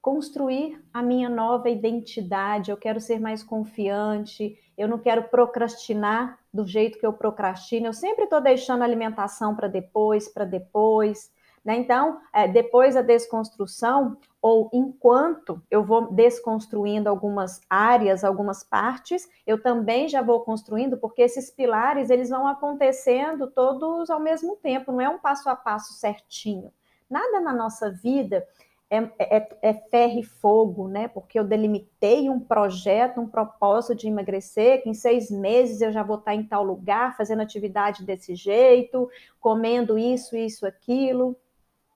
construir 0.00 0.82
a 0.92 1.02
minha 1.02 1.28
nova 1.28 1.68
identidade, 1.68 2.70
eu 2.70 2.76
quero 2.76 3.00
ser 3.00 3.20
mais 3.20 3.42
confiante, 3.42 4.58
eu 4.76 4.88
não 4.88 4.98
quero 4.98 5.24
procrastinar 5.24 6.38
do 6.52 6.66
jeito 6.66 6.98
que 6.98 7.06
eu 7.06 7.12
procrastino, 7.12 7.86
eu 7.86 7.92
sempre 7.92 8.24
estou 8.24 8.40
deixando 8.40 8.82
a 8.82 8.84
alimentação 8.84 9.54
para 9.54 9.68
depois, 9.68 10.26
para 10.26 10.44
depois. 10.44 11.30
Né? 11.62 11.76
Então, 11.76 12.18
é, 12.32 12.48
depois 12.48 12.94
da 12.94 13.02
desconstrução, 13.02 14.16
ou 14.40 14.70
enquanto 14.72 15.62
eu 15.70 15.84
vou 15.84 16.10
desconstruindo 16.10 17.10
algumas 17.10 17.60
áreas, 17.68 18.24
algumas 18.24 18.64
partes, 18.64 19.28
eu 19.46 19.62
também 19.62 20.08
já 20.08 20.22
vou 20.22 20.40
construindo, 20.40 20.96
porque 20.96 21.20
esses 21.20 21.50
pilares 21.50 22.08
eles 22.08 22.30
vão 22.30 22.46
acontecendo 22.46 23.48
todos 23.48 24.08
ao 24.08 24.18
mesmo 24.18 24.56
tempo, 24.56 24.92
não 24.92 25.00
é 25.02 25.08
um 25.10 25.18
passo 25.18 25.50
a 25.50 25.54
passo 25.54 25.92
certinho. 25.92 26.72
Nada 27.10 27.40
na 27.40 27.52
nossa 27.52 27.90
vida 27.90 28.46
é, 28.90 28.98
é, 29.20 29.58
é 29.62 29.72
ferro 29.72 30.18
e 30.18 30.24
fogo, 30.24 30.88
né? 30.88 31.06
Porque 31.06 31.38
eu 31.38 31.44
delimitei 31.44 32.28
um 32.28 32.40
projeto, 32.40 33.20
um 33.20 33.28
propósito 33.28 33.94
de 33.94 34.08
emagrecer, 34.08 34.82
que 34.82 34.90
em 34.90 34.94
seis 34.94 35.30
meses 35.30 35.80
eu 35.80 35.92
já 35.92 36.02
vou 36.02 36.18
estar 36.18 36.34
em 36.34 36.42
tal 36.42 36.64
lugar, 36.64 37.16
fazendo 37.16 37.40
atividade 37.40 38.04
desse 38.04 38.34
jeito, 38.34 39.08
comendo 39.38 39.96
isso, 39.96 40.36
isso, 40.36 40.66
aquilo. 40.66 41.36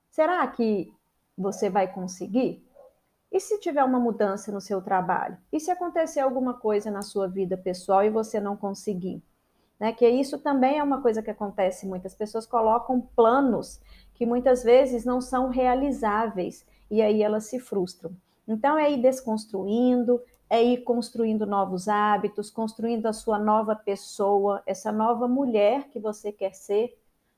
Será 0.09 0.47
que 0.47 0.93
você 1.37 1.69
vai 1.69 1.93
conseguir? 1.93 2.65
E 3.33 3.41
se 3.41 3.59
tiver 3.59 3.83
uma 3.83 3.99
mudança 3.99 4.53
no 4.53 4.61
seu 4.61 4.81
trabalho? 4.81 5.37
E 5.53 5.59
se 5.59 5.73
acontecer 5.73 6.21
alguma 6.21 6.55
coisa 6.55 6.93
na 6.93 7.03
sua 7.03 7.27
vida 7.27 7.57
pessoal 7.57 8.05
e 8.05 8.11
você 8.11 8.39
não 8.39 8.57
conseguir? 8.57 9.21
Né? 9.81 9.93
Que 9.93 10.09
isso 10.09 10.39
também 10.39 10.79
é 10.79 10.83
uma 10.85 11.03
coisa 11.03 11.21
que 11.21 11.31
acontece. 11.31 11.89
Muitas 11.89 12.15
pessoas 12.15 12.47
colocam 12.47 13.01
planos 13.17 13.81
que 14.15 14.25
muitas 14.25 14.63
vezes 14.63 15.05
não 15.05 15.21
são 15.21 15.49
realizáveis 15.49 16.65
e 16.91 17.03
aí 17.03 17.23
elas 17.23 17.47
se 17.47 17.59
frustram. 17.59 18.14
Então 18.47 18.79
é 18.79 18.93
ir 18.93 19.00
desconstruindo, 19.00 20.21
é 20.49 20.62
ir 20.62 20.85
construindo 20.85 21.47
novos 21.47 21.88
hábitos, 21.88 22.50
construindo 22.50 23.07
a 23.07 23.12
sua 23.12 23.38
nova 23.38 23.75
pessoa, 23.75 24.62
essa 24.67 24.93
nova 24.93 25.26
mulher 25.26 25.88
que 25.88 25.99
você 25.99 26.31
quer 26.31 26.55
ser, 26.55 26.97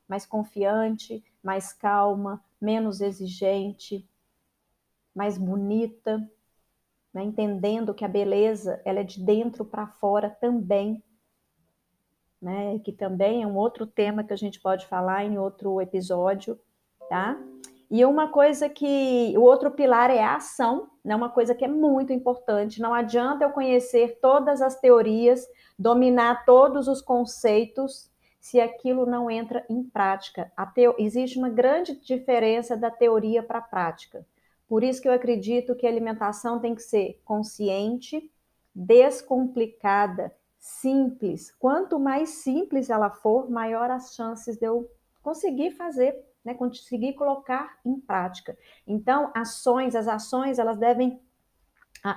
mais 0.08 0.26
confiante, 0.26 1.24
mais 1.42 1.72
calma, 1.72 2.42
menos 2.60 3.00
exigente, 3.00 4.08
mais 5.14 5.38
bonita, 5.38 6.18
né? 7.12 7.22
entendendo 7.24 7.94
que 7.94 8.04
a 8.04 8.08
beleza 8.08 8.80
ela 8.84 9.00
é 9.00 9.04
de 9.04 9.22
dentro 9.22 9.64
para 9.64 9.86
fora 9.86 10.28
também, 10.28 11.02
né? 12.40 12.78
Que 12.80 12.92
também 12.92 13.42
é 13.42 13.46
um 13.46 13.56
outro 13.56 13.86
tema 13.86 14.22
que 14.22 14.32
a 14.32 14.36
gente 14.36 14.60
pode 14.60 14.86
falar 14.86 15.24
em 15.24 15.38
outro 15.38 15.80
episódio, 15.80 16.58
tá? 17.08 17.36
E 17.90 18.04
uma 18.04 18.28
coisa 18.28 18.68
que 18.68 19.32
o 19.36 19.42
outro 19.42 19.70
pilar 19.70 20.10
é 20.10 20.22
a 20.22 20.34
ação, 20.34 20.90
né? 21.04 21.14
Uma 21.14 21.28
coisa 21.28 21.54
que 21.54 21.64
é 21.64 21.68
muito 21.68 22.12
importante. 22.12 22.80
Não 22.80 22.92
adianta 22.92 23.44
eu 23.44 23.50
conhecer 23.50 24.18
todas 24.20 24.60
as 24.60 24.78
teorias, 24.80 25.46
dominar 25.78 26.44
todos 26.44 26.88
os 26.88 27.00
conceitos 27.00 28.10
se 28.40 28.60
aquilo 28.60 29.06
não 29.06 29.30
entra 29.30 29.64
em 29.68 29.82
prática. 29.82 30.50
Existe 30.98 31.38
uma 31.38 31.48
grande 31.48 31.96
diferença 31.96 32.76
da 32.76 32.90
teoria 32.90 33.42
para 33.42 33.58
a 33.58 33.62
prática. 33.62 34.26
Por 34.68 34.82
isso 34.82 35.00
que 35.00 35.08
eu 35.08 35.12
acredito 35.12 35.74
que 35.76 35.86
a 35.86 35.90
alimentação 35.90 36.58
tem 36.60 36.74
que 36.74 36.82
ser 36.82 37.20
consciente, 37.24 38.30
descomplicada, 38.74 40.34
simples. 40.58 41.52
Quanto 41.58 41.98
mais 41.98 42.30
simples 42.30 42.90
ela 42.90 43.10
for, 43.10 43.48
maior 43.48 43.90
as 43.90 44.14
chances 44.14 44.56
de 44.56 44.66
eu 44.66 44.90
conseguir 45.22 45.70
fazer 45.72 46.16
né, 46.46 46.54
conseguir 46.54 47.14
colocar 47.14 47.76
em 47.84 47.98
prática. 47.98 48.56
Então, 48.86 49.32
ações, 49.34 49.96
as 49.96 50.06
ações, 50.06 50.60
elas 50.60 50.78
devem 50.78 51.20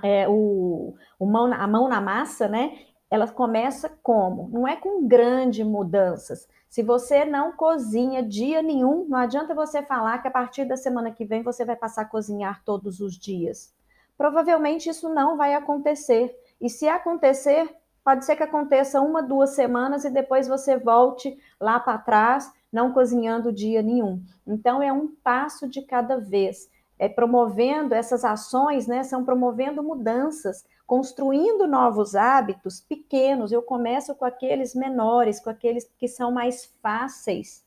é, 0.03 0.29
o, 0.29 0.93
o 1.17 1.25
mão, 1.25 1.51
a 1.51 1.67
mão 1.67 1.89
na 1.89 1.99
massa, 1.99 2.47
né? 2.47 2.77
Ela 3.09 3.27
começa 3.27 3.89
como? 4.03 4.47
Não 4.49 4.67
é 4.67 4.75
com 4.75 5.07
grandes 5.07 5.65
mudanças. 5.65 6.47
Se 6.69 6.83
você 6.83 7.25
não 7.25 7.53
cozinha 7.53 8.21
dia 8.21 8.61
nenhum, 8.61 9.07
não 9.09 9.17
adianta 9.17 9.55
você 9.55 9.81
falar 9.81 10.19
que 10.19 10.27
a 10.27 10.31
partir 10.31 10.65
da 10.65 10.77
semana 10.77 11.09
que 11.11 11.25
vem 11.25 11.41
você 11.41 11.65
vai 11.65 11.75
passar 11.75 12.03
a 12.03 12.05
cozinhar 12.05 12.63
todos 12.63 12.99
os 12.99 13.17
dias. 13.17 13.73
Provavelmente 14.15 14.89
isso 14.89 15.09
não 15.09 15.35
vai 15.35 15.55
acontecer. 15.55 16.37
E 16.61 16.69
se 16.69 16.87
acontecer, 16.87 17.75
pode 18.03 18.25
ser 18.25 18.35
que 18.35 18.43
aconteça 18.43 19.01
uma, 19.01 19.23
duas 19.23 19.51
semanas 19.51 20.05
e 20.05 20.11
depois 20.11 20.47
você 20.47 20.77
volte 20.77 21.35
lá 21.59 21.79
para 21.79 21.97
trás 21.97 22.53
não 22.71 22.93
cozinhando 22.93 23.51
dia 23.51 23.81
nenhum. 23.81 24.21
Então, 24.45 24.81
é 24.81 24.91
um 24.91 25.07
passo 25.23 25.67
de 25.67 25.81
cada 25.81 26.17
vez. 26.17 26.69
É 26.97 27.07
promovendo 27.07 27.93
essas 27.93 28.25
ações, 28.25 28.87
né? 28.87 29.03
São 29.03 29.23
promovendo 29.23 29.81
mudanças, 29.81 30.65
construindo 30.85 31.67
novos 31.67 32.15
hábitos 32.15 32.81
pequenos. 32.81 33.51
Eu 33.51 33.61
começo 33.61 34.13
com 34.15 34.25
aqueles 34.25 34.75
menores, 34.75 35.39
com 35.39 35.49
aqueles 35.49 35.89
que 35.97 36.07
são 36.07 36.31
mais 36.31 36.65
fáceis 36.81 37.63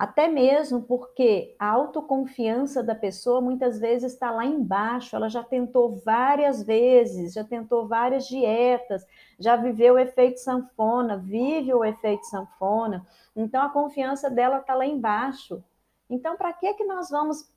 até 0.00 0.28
mesmo 0.28 0.80
porque 0.80 1.54
a 1.58 1.68
autoconfiança 1.68 2.82
da 2.82 2.94
pessoa 2.94 3.38
muitas 3.42 3.78
vezes 3.78 4.14
está 4.14 4.30
lá 4.30 4.46
embaixo, 4.46 5.14
ela 5.14 5.28
já 5.28 5.44
tentou 5.44 5.94
várias 5.96 6.62
vezes, 6.62 7.34
já 7.34 7.44
tentou 7.44 7.86
várias 7.86 8.26
dietas, 8.26 9.06
já 9.38 9.56
viveu 9.56 9.96
o 9.96 9.98
efeito 9.98 10.40
sanfona, 10.40 11.18
vive 11.18 11.74
o 11.74 11.84
efeito 11.84 12.24
sanfona, 12.24 13.06
então 13.36 13.62
a 13.62 13.68
confiança 13.68 14.30
dela 14.30 14.60
está 14.60 14.74
lá 14.74 14.86
embaixo. 14.86 15.62
Então, 16.08 16.34
para 16.34 16.54
que, 16.54 16.72
que 16.72 16.84
nós 16.84 17.10
vamos 17.10 17.52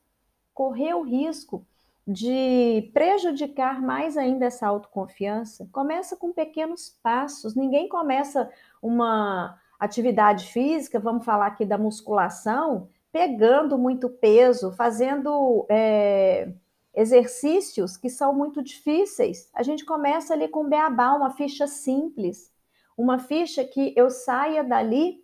correr 0.54 0.94
o 0.96 1.02
risco 1.02 1.66
de 2.06 2.92
prejudicar 2.94 3.82
mais 3.82 4.18
ainda 4.18 4.48
essa 4.48 4.68
autoconfiança? 4.68 5.70
Começa 5.72 6.18
com 6.18 6.34
pequenos 6.34 6.90
passos, 7.02 7.56
ninguém 7.56 7.88
começa 7.88 8.52
uma 8.82 9.58
atividade 9.84 10.52
física, 10.52 11.00
vamos 11.00 11.26
falar 11.26 11.48
aqui 11.48 11.66
da 11.66 11.78
musculação, 11.78 12.90
pegando 13.12 13.78
muito 13.78 14.10
peso, 14.10 14.72
fazendo 14.72 15.66
é, 15.70 16.52
exercícios 16.94 17.98
que 17.98 18.10
são 18.10 18.34
muito 18.34 18.62
difíceis. 18.64 19.50
A 19.54 19.64
gente 19.64 19.86
começa 19.86 20.34
ali 20.34 20.48
com 20.48 20.70
beabá, 20.70 21.14
uma 21.14 21.32
ficha 21.32 21.68
simples, 21.68 22.52
uma 22.98 23.20
ficha 23.20 23.64
que 23.64 23.94
eu 23.96 24.10
saia 24.10 24.64
dali 24.64 25.24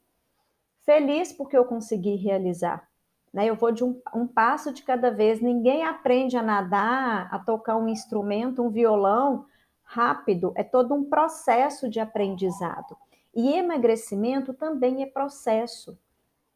feliz 0.83 1.31
porque 1.31 1.57
eu 1.57 1.65
consegui 1.65 2.15
realizar. 2.15 2.87
Né? 3.31 3.45
Eu 3.45 3.55
vou 3.55 3.71
de 3.71 3.83
um, 3.83 3.99
um 4.13 4.27
passo 4.27 4.73
de 4.73 4.83
cada 4.83 5.11
vez. 5.11 5.39
Ninguém 5.39 5.83
aprende 5.83 6.35
a 6.35 6.41
nadar, 6.41 7.27
a 7.31 7.39
tocar 7.39 7.77
um 7.77 7.87
instrumento, 7.87 8.63
um 8.63 8.69
violão 8.69 9.45
rápido. 9.83 10.51
É 10.55 10.63
todo 10.63 10.93
um 10.93 11.03
processo 11.03 11.87
de 11.87 11.99
aprendizado. 11.99 12.97
E 13.39 13.53
emagrecimento 13.53 14.53
também 14.53 15.01
é 15.01 15.05
processo, 15.05 15.97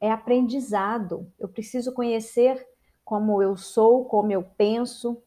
é 0.02 0.12
aprendizado. 0.12 1.32
Eu 1.39 1.48
preciso 1.48 1.93
conhecer 1.93 2.67
como 3.06 3.41
eu 3.41 3.56
sou, 3.56 4.04
como 4.04 4.34
eu 4.34 4.43
penso, 4.58 5.24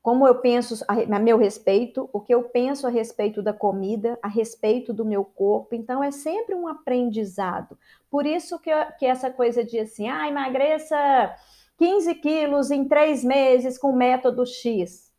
como 0.00 0.24
eu 0.24 0.36
penso 0.36 0.84
a, 0.86 1.18
meu 1.18 1.36
respeito, 1.36 2.08
o 2.12 2.20
que 2.20 2.32
eu 2.32 2.44
penso 2.44 2.86
a 2.86 2.90
respeito 2.90 3.42
da 3.42 3.52
comida, 3.52 4.16
a 4.22 4.28
respeito 4.28 4.94
do 4.94 5.04
meu 5.04 5.24
corpo. 5.24 5.74
Então, 5.74 6.00
é 6.00 6.12
sempre 6.12 6.54
um 6.54 6.68
aprendizado. 6.68 7.76
Por 8.08 8.24
isso 8.24 8.56
que, 8.60 8.70
que 8.96 9.04
essa 9.04 9.32
coisa 9.32 9.64
de 9.64 9.80
assim, 9.80 10.08
ah, 10.08 10.28
emagreça 10.28 10.96
15 11.76 12.14
quilos 12.14 12.70
em 12.70 12.84
três 12.84 13.24
meses 13.24 13.76
com 13.76 13.90
o 13.90 13.96
método 13.96 14.46
X 14.46 15.09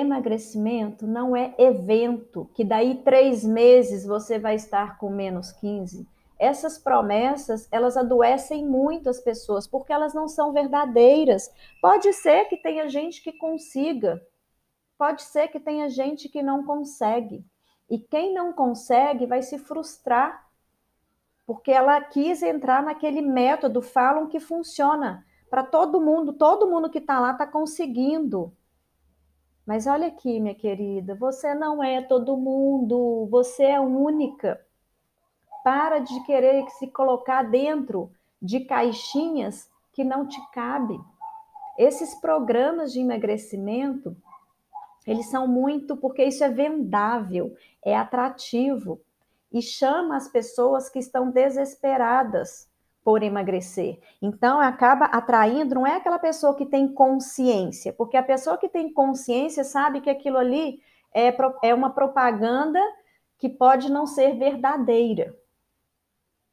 emagrecimento 0.00 1.06
não 1.06 1.36
é 1.36 1.54
evento, 1.58 2.50
que 2.54 2.64
daí 2.64 3.02
três 3.02 3.44
meses 3.44 4.04
você 4.04 4.38
vai 4.38 4.54
estar 4.54 4.98
com 4.98 5.10
menos 5.10 5.52
15. 5.52 6.06
Essas 6.38 6.78
promessas, 6.78 7.68
elas 7.70 7.96
adoecem 7.96 8.66
muito 8.66 9.08
as 9.08 9.20
pessoas, 9.20 9.66
porque 9.66 9.92
elas 9.92 10.12
não 10.12 10.28
são 10.28 10.52
verdadeiras. 10.52 11.50
Pode 11.80 12.12
ser 12.12 12.46
que 12.46 12.56
tenha 12.56 12.88
gente 12.88 13.22
que 13.22 13.32
consiga, 13.32 14.20
pode 14.98 15.22
ser 15.22 15.48
que 15.48 15.60
tenha 15.60 15.88
gente 15.88 16.28
que 16.28 16.42
não 16.42 16.64
consegue. 16.64 17.44
E 17.88 17.98
quem 17.98 18.34
não 18.34 18.52
consegue 18.52 19.26
vai 19.26 19.42
se 19.42 19.58
frustrar, 19.58 20.44
porque 21.46 21.70
ela 21.70 22.00
quis 22.00 22.42
entrar 22.42 22.82
naquele 22.82 23.20
método, 23.20 23.80
falam 23.80 24.26
que 24.26 24.40
funciona 24.40 25.24
para 25.50 25.62
todo 25.62 26.00
mundo, 26.00 26.32
todo 26.32 26.68
mundo 26.68 26.90
que 26.90 26.98
está 26.98 27.20
lá 27.20 27.30
está 27.30 27.46
conseguindo 27.46 28.52
Mas 29.66 29.86
olha 29.86 30.08
aqui, 30.08 30.38
minha 30.38 30.54
querida, 30.54 31.14
você 31.14 31.54
não 31.54 31.82
é 31.82 32.02
todo 32.02 32.36
mundo, 32.36 33.26
você 33.30 33.64
é 33.64 33.80
única. 33.80 34.60
Para 35.62 36.00
de 36.00 36.20
querer 36.24 36.68
se 36.70 36.88
colocar 36.88 37.42
dentro 37.42 38.12
de 38.40 38.60
caixinhas 38.60 39.70
que 39.92 40.04
não 40.04 40.26
te 40.26 40.38
cabem. 40.50 41.00
Esses 41.78 42.14
programas 42.14 42.92
de 42.92 43.00
emagrecimento, 43.00 44.14
eles 45.06 45.26
são 45.26 45.48
muito 45.48 45.96
porque 45.96 46.22
isso 46.24 46.44
é 46.44 46.48
vendável, 46.50 47.56
é 47.82 47.96
atrativo 47.96 49.00
e 49.50 49.62
chama 49.62 50.16
as 50.16 50.28
pessoas 50.28 50.90
que 50.90 50.98
estão 50.98 51.30
desesperadas 51.30 52.68
por 53.04 53.22
emagrecer. 53.22 54.00
Então, 54.20 54.58
acaba 54.58 55.04
atraindo, 55.04 55.74
não 55.74 55.86
é 55.86 55.96
aquela 55.96 56.18
pessoa 56.18 56.56
que 56.56 56.64
tem 56.64 56.88
consciência, 56.88 57.92
porque 57.92 58.16
a 58.16 58.22
pessoa 58.22 58.56
que 58.56 58.68
tem 58.68 58.90
consciência 58.90 59.62
sabe 59.62 60.00
que 60.00 60.08
aquilo 60.08 60.38
ali 60.38 60.80
é, 61.12 61.36
é 61.62 61.74
uma 61.74 61.90
propaganda 61.90 62.80
que 63.36 63.48
pode 63.48 63.92
não 63.92 64.06
ser 64.06 64.36
verdadeira. 64.38 65.36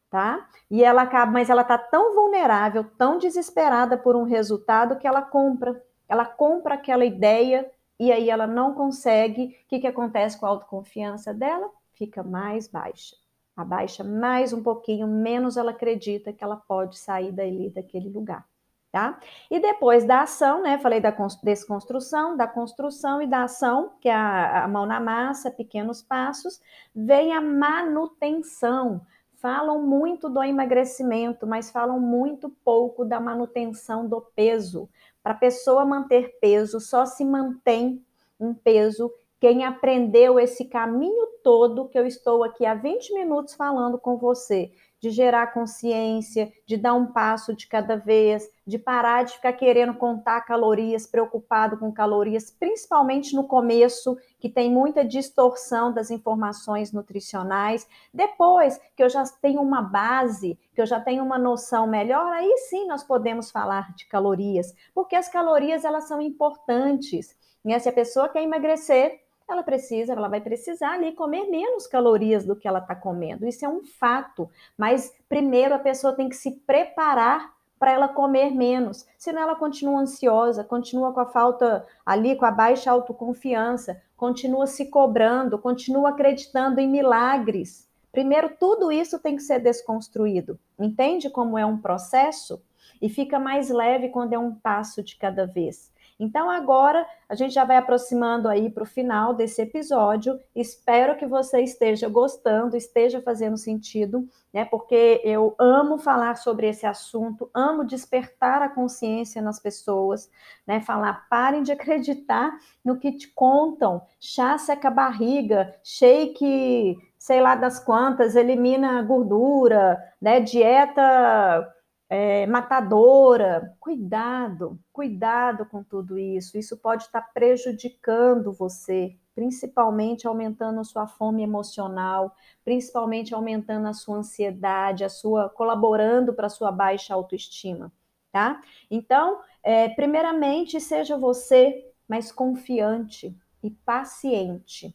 Tá? 0.09 0.45
E 0.69 0.83
ela 0.83 1.03
acaba, 1.03 1.31
mas 1.31 1.49
ela 1.49 1.63
tá 1.63 1.77
tão 1.77 2.13
vulnerável, 2.13 2.83
tão 2.97 3.17
desesperada 3.17 3.97
por 3.97 4.13
um 4.17 4.23
resultado 4.23 4.97
que 4.97 5.07
ela 5.07 5.21
compra. 5.21 5.81
Ela 6.09 6.25
compra 6.25 6.73
aquela 6.75 7.05
ideia 7.05 7.71
e 7.97 8.11
aí 8.11 8.29
ela 8.29 8.45
não 8.45 8.73
consegue. 8.73 9.57
O 9.63 9.67
que, 9.69 9.79
que 9.79 9.87
acontece 9.87 10.37
com 10.37 10.45
a 10.45 10.49
autoconfiança 10.49 11.33
dela? 11.33 11.71
Fica 11.93 12.21
mais 12.23 12.67
baixa 12.67 13.21
abaixa 13.55 14.03
mais 14.03 14.53
um 14.53 14.61
pouquinho, 14.61 15.07
menos 15.07 15.57
ela 15.57 15.71
acredita 15.71 16.33
que 16.33 16.43
ela 16.43 16.55
pode 16.55 16.97
sair 16.97 17.31
dali, 17.31 17.69
daquele 17.69 18.09
lugar. 18.09 18.45
Tá? 18.91 19.17
E 19.49 19.57
depois 19.57 20.03
da 20.03 20.23
ação, 20.23 20.61
né? 20.61 20.77
Falei 20.77 20.99
da 20.99 21.15
desconstrução, 21.41 22.35
da 22.35 22.45
construção 22.45 23.21
e 23.21 23.27
da 23.27 23.43
ação, 23.43 23.93
que 24.01 24.09
é 24.09 24.13
a, 24.13 24.65
a 24.65 24.67
mão 24.67 24.85
na 24.85 24.99
massa, 24.99 25.49
pequenos 25.49 26.01
passos, 26.01 26.59
vem 26.93 27.33
a 27.33 27.39
manutenção. 27.39 28.99
Falam 29.35 29.81
muito 29.81 30.29
do 30.29 30.43
emagrecimento, 30.43 31.47
mas 31.47 31.71
falam 31.71 32.01
muito 32.01 32.49
pouco 32.65 33.05
da 33.05 33.17
manutenção 33.17 34.05
do 34.05 34.19
peso. 34.19 34.89
Para 35.23 35.31
a 35.31 35.37
pessoa 35.37 35.85
manter 35.85 36.37
peso, 36.41 36.81
só 36.81 37.05
se 37.05 37.23
mantém 37.23 38.05
um 38.37 38.53
peso 38.53 39.09
quem 39.41 39.65
aprendeu 39.65 40.39
esse 40.39 40.65
caminho 40.65 41.25
todo 41.43 41.89
que 41.89 41.97
eu 41.97 42.05
estou 42.05 42.43
aqui 42.43 42.63
há 42.63 42.75
20 42.75 43.11
minutos 43.15 43.55
falando 43.55 43.97
com 43.97 44.15
você, 44.15 44.71
de 44.99 45.09
gerar 45.09 45.51
consciência, 45.51 46.53
de 46.63 46.77
dar 46.77 46.93
um 46.93 47.07
passo 47.07 47.55
de 47.55 47.65
cada 47.65 47.95
vez, 47.95 48.47
de 48.67 48.77
parar 48.77 49.23
de 49.23 49.33
ficar 49.33 49.53
querendo 49.53 49.95
contar 49.95 50.41
calorias, 50.41 51.07
preocupado 51.07 51.75
com 51.79 51.91
calorias, 51.91 52.51
principalmente 52.51 53.35
no 53.35 53.47
começo, 53.47 54.15
que 54.39 54.47
tem 54.47 54.69
muita 54.69 55.03
distorção 55.03 55.91
das 55.91 56.11
informações 56.11 56.93
nutricionais. 56.93 57.87
Depois 58.13 58.79
que 58.95 59.01
eu 59.01 59.09
já 59.09 59.23
tenho 59.41 59.59
uma 59.59 59.81
base, 59.81 60.55
que 60.75 60.79
eu 60.79 60.85
já 60.85 60.99
tenho 60.99 61.23
uma 61.23 61.39
noção 61.39 61.87
melhor, 61.87 62.31
aí 62.31 62.57
sim 62.69 62.85
nós 62.85 63.03
podemos 63.03 63.49
falar 63.49 63.91
de 63.95 64.05
calorias, 64.05 64.71
porque 64.93 65.15
as 65.15 65.27
calorias 65.27 65.83
elas 65.83 66.07
são 66.07 66.21
importantes. 66.21 67.35
E 67.65 67.79
se 67.79 67.89
a 67.89 67.93
pessoa 67.93 68.29
quer 68.29 68.43
emagrecer, 68.43 69.19
ela 69.51 69.63
precisa, 69.63 70.13
ela 70.13 70.27
vai 70.27 70.41
precisar 70.41 70.93
ali 70.93 71.11
comer 71.13 71.49
menos 71.49 71.87
calorias 71.87 72.45
do 72.45 72.55
que 72.55 72.67
ela 72.67 72.79
está 72.79 72.95
comendo. 72.95 73.47
Isso 73.47 73.65
é 73.65 73.69
um 73.69 73.83
fato. 73.83 74.49
Mas 74.77 75.13
primeiro 75.27 75.75
a 75.75 75.79
pessoa 75.79 76.13
tem 76.13 76.29
que 76.29 76.35
se 76.35 76.51
preparar 76.51 77.53
para 77.81 77.91
ela 77.91 78.07
comer 78.07 78.51
menos. 78.51 79.07
Senão 79.17 79.41
ela 79.41 79.55
continua 79.55 80.01
ansiosa, 80.01 80.63
continua 80.63 81.11
com 81.11 81.19
a 81.19 81.25
falta 81.25 81.85
ali, 82.05 82.35
com 82.35 82.45
a 82.45 82.51
baixa 82.51 82.91
autoconfiança, 82.91 83.99
continua 84.15 84.67
se 84.67 84.85
cobrando, 84.91 85.57
continua 85.57 86.09
acreditando 86.09 86.79
em 86.79 86.87
milagres. 86.87 87.89
Primeiro, 88.11 88.55
tudo 88.59 88.91
isso 88.91 89.17
tem 89.17 89.35
que 89.35 89.41
ser 89.41 89.59
desconstruído. 89.59 90.59
Entende 90.77 91.29
como 91.29 91.57
é 91.57 91.65
um 91.65 91.77
processo? 91.77 92.61
E 93.01 93.09
fica 93.09 93.39
mais 93.39 93.69
leve 93.69 94.09
quando 94.09 94.33
é 94.33 94.37
um 94.37 94.53
passo 94.53 95.01
de 95.01 95.17
cada 95.17 95.47
vez. 95.47 95.90
Então 96.21 96.51
agora 96.51 97.03
a 97.27 97.33
gente 97.33 97.51
já 97.51 97.65
vai 97.65 97.77
aproximando 97.77 98.47
aí 98.47 98.69
para 98.69 98.83
o 98.83 98.85
final 98.85 99.33
desse 99.33 99.59
episódio. 99.59 100.39
Espero 100.55 101.17
que 101.17 101.25
você 101.25 101.61
esteja 101.61 102.07
gostando, 102.07 102.77
esteja 102.77 103.19
fazendo 103.19 103.57
sentido, 103.57 104.29
né? 104.53 104.63
Porque 104.63 105.19
eu 105.23 105.55
amo 105.57 105.97
falar 105.97 106.35
sobre 106.35 106.69
esse 106.69 106.85
assunto, 106.85 107.49
amo 107.55 107.83
despertar 107.83 108.61
a 108.61 108.69
consciência 108.69 109.41
nas 109.41 109.59
pessoas, 109.59 110.29
né? 110.67 110.79
Falar, 110.79 111.27
parem 111.27 111.63
de 111.63 111.71
acreditar 111.73 112.55
no 112.85 112.99
que 112.99 113.11
te 113.13 113.27
contam, 113.29 114.03
chá 114.19 114.59
seca 114.59 114.91
barriga, 114.91 115.73
shake, 115.83 116.99
sei 117.17 117.41
lá 117.41 117.55
das 117.55 117.79
quantas, 117.83 118.35
elimina 118.35 119.01
gordura, 119.01 119.97
né? 120.21 120.39
Dieta 120.39 121.67
é, 122.11 122.45
matadora. 122.45 123.73
Cuidado, 123.79 124.77
cuidado 124.91 125.65
com 125.65 125.81
tudo 125.81 126.19
isso. 126.19 126.57
Isso 126.57 126.75
pode 126.75 127.03
estar 127.03 127.21
prejudicando 127.33 128.51
você, 128.51 129.15
principalmente 129.33 130.27
aumentando 130.27 130.81
a 130.81 130.83
sua 130.83 131.07
fome 131.07 131.41
emocional, 131.41 132.35
principalmente 132.65 133.33
aumentando 133.33 133.87
a 133.87 133.93
sua 133.93 134.17
ansiedade, 134.17 135.05
a 135.05 135.09
sua 135.09 135.47
colaborando 135.47 136.33
para 136.33 136.47
a 136.47 136.49
sua 136.49 136.69
baixa 136.69 137.13
autoestima, 137.13 137.89
tá? 138.29 138.61
Então, 138.89 139.39
é, 139.63 139.87
primeiramente, 139.87 140.81
seja 140.81 141.17
você 141.17 141.93
mais 142.09 142.29
confiante 142.29 143.33
e 143.63 143.71
paciente. 143.71 144.93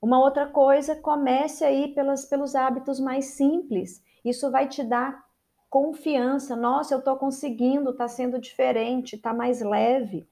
Uma 0.00 0.18
outra 0.18 0.46
coisa, 0.46 0.96
comece 0.96 1.62
aí 1.62 1.88
pelas, 1.94 2.24
pelos 2.24 2.54
hábitos 2.54 2.98
mais 2.98 3.26
simples. 3.26 4.02
Isso 4.24 4.50
vai 4.50 4.66
te 4.66 4.82
dar 4.82 5.25
confiança. 5.76 6.56
Nossa, 6.56 6.94
eu 6.94 7.00
estou 7.00 7.18
conseguindo, 7.18 7.90
está 7.90 8.08
sendo 8.08 8.40
diferente, 8.40 9.16
está 9.16 9.34
mais 9.34 9.60
leve. 9.60 10.26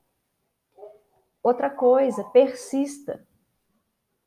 Outra 1.42 1.68
coisa, 1.68 2.24
persista. 2.24 3.22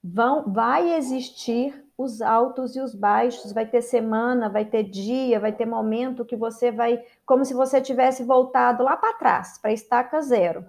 Vão, 0.03 0.53
vai 0.53 0.93
existir 0.93 1.83
os 1.97 2.21
altos 2.21 2.75
e 2.75 2.79
os 2.79 2.93
baixos, 2.93 3.51
vai 3.51 3.65
ter 3.65 3.81
semana, 3.81 4.47
vai 4.47 4.63
ter 4.63 4.83
dia, 4.83 5.39
vai 5.39 5.51
ter 5.51 5.65
momento 5.65 6.23
que 6.23 6.35
você 6.35 6.71
vai, 6.71 7.03
como 7.25 7.43
se 7.43 7.55
você 7.55 7.81
tivesse 7.81 8.23
voltado 8.23 8.83
lá 8.83 8.95
para 8.95 9.17
trás, 9.17 9.57
para 9.57 9.73
estaca 9.73 10.21
zero. 10.21 10.67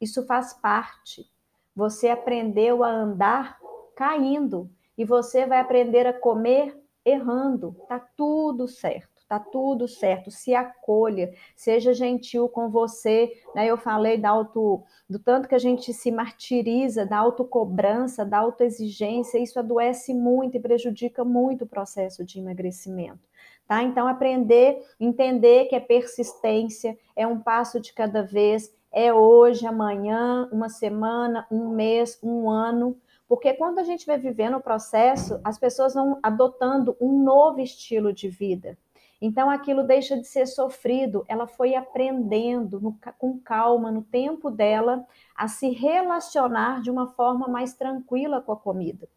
Isso 0.00 0.26
faz 0.26 0.52
parte. 0.52 1.24
Você 1.72 2.08
aprendeu 2.08 2.82
a 2.82 2.90
andar 2.90 3.60
caindo 3.94 4.68
e 4.98 5.04
você 5.04 5.46
vai 5.46 5.60
aprender 5.60 6.04
a 6.04 6.12
comer 6.12 6.76
errando. 7.04 7.76
Tá 7.86 8.00
tudo 8.00 8.66
certo. 8.66 9.11
Tá 9.32 9.38
tudo 9.38 9.88
certo, 9.88 10.30
se 10.30 10.54
acolha, 10.54 11.32
seja 11.56 11.94
gentil 11.94 12.50
com 12.50 12.68
você. 12.68 13.32
Né? 13.54 13.64
Eu 13.64 13.78
falei 13.78 14.18
da 14.18 14.28
auto, 14.28 14.82
do 15.08 15.18
tanto 15.18 15.48
que 15.48 15.54
a 15.54 15.58
gente 15.58 15.94
se 15.94 16.10
martiriza, 16.10 17.06
da 17.06 17.16
autocobrança, 17.16 18.26
da 18.26 18.36
autoexigência, 18.36 19.38
isso 19.38 19.58
adoece 19.58 20.12
muito 20.12 20.58
e 20.58 20.60
prejudica 20.60 21.24
muito 21.24 21.64
o 21.64 21.66
processo 21.66 22.22
de 22.22 22.40
emagrecimento. 22.40 23.26
Tá? 23.66 23.82
Então, 23.82 24.06
aprender, 24.06 24.84
entender 25.00 25.64
que 25.64 25.74
é 25.74 25.80
persistência, 25.80 26.94
é 27.16 27.26
um 27.26 27.40
passo 27.40 27.80
de 27.80 27.94
cada 27.94 28.22
vez, 28.22 28.70
é 28.92 29.14
hoje, 29.14 29.66
amanhã, 29.66 30.46
uma 30.52 30.68
semana, 30.68 31.46
um 31.50 31.70
mês, 31.70 32.18
um 32.22 32.50
ano. 32.50 32.98
Porque 33.26 33.54
quando 33.54 33.78
a 33.78 33.82
gente 33.82 34.04
vai 34.04 34.18
vivendo 34.18 34.58
o 34.58 34.62
processo, 34.62 35.40
as 35.42 35.56
pessoas 35.56 35.94
vão 35.94 36.18
adotando 36.22 36.94
um 37.00 37.22
novo 37.22 37.60
estilo 37.60 38.12
de 38.12 38.28
vida. 38.28 38.76
Então 39.24 39.48
aquilo 39.48 39.84
deixa 39.84 40.16
de 40.16 40.26
ser 40.26 40.46
sofrido, 40.46 41.24
ela 41.28 41.46
foi 41.46 41.76
aprendendo 41.76 42.80
no, 42.80 42.98
com 43.16 43.38
calma, 43.38 43.88
no 43.92 44.02
tempo 44.02 44.50
dela, 44.50 45.06
a 45.36 45.46
se 45.46 45.70
relacionar 45.70 46.82
de 46.82 46.90
uma 46.90 47.06
forma 47.12 47.46
mais 47.46 47.72
tranquila 47.72 48.40
com 48.40 48.50
a 48.50 48.56
comida. 48.56 49.08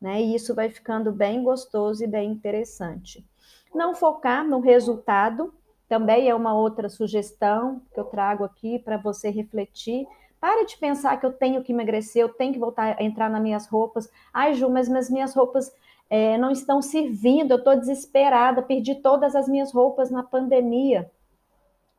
Né? 0.00 0.22
E 0.22 0.36
isso 0.36 0.54
vai 0.54 0.70
ficando 0.70 1.10
bem 1.10 1.42
gostoso 1.42 2.04
e 2.04 2.06
bem 2.06 2.30
interessante. 2.30 3.26
Não 3.74 3.92
focar 3.92 4.46
no 4.46 4.60
resultado 4.60 5.52
também 5.88 6.28
é 6.28 6.34
uma 6.34 6.54
outra 6.54 6.88
sugestão 6.88 7.82
que 7.92 7.98
eu 7.98 8.04
trago 8.04 8.44
aqui 8.44 8.78
para 8.78 8.96
você 8.96 9.30
refletir. 9.30 10.06
Pare 10.40 10.64
de 10.64 10.76
pensar 10.76 11.18
que 11.18 11.26
eu 11.26 11.32
tenho 11.32 11.60
que 11.64 11.72
emagrecer, 11.72 12.22
eu 12.22 12.28
tenho 12.28 12.52
que 12.52 12.58
voltar 12.60 12.96
a 12.96 13.02
entrar 13.02 13.28
nas 13.28 13.42
minhas 13.42 13.66
roupas. 13.66 14.08
Ai, 14.32 14.54
Ju, 14.54 14.70
mas 14.70 14.88
as 14.88 15.10
minhas 15.10 15.34
roupas 15.34 15.74
é, 16.10 16.36
não 16.36 16.50
estão 16.50 16.82
servindo, 16.82 17.52
eu 17.52 17.58
estou 17.58 17.76
desesperada, 17.76 18.60
perdi 18.60 18.96
todas 18.96 19.36
as 19.36 19.48
minhas 19.48 19.72
roupas 19.72 20.10
na 20.10 20.24
pandemia. 20.24 21.08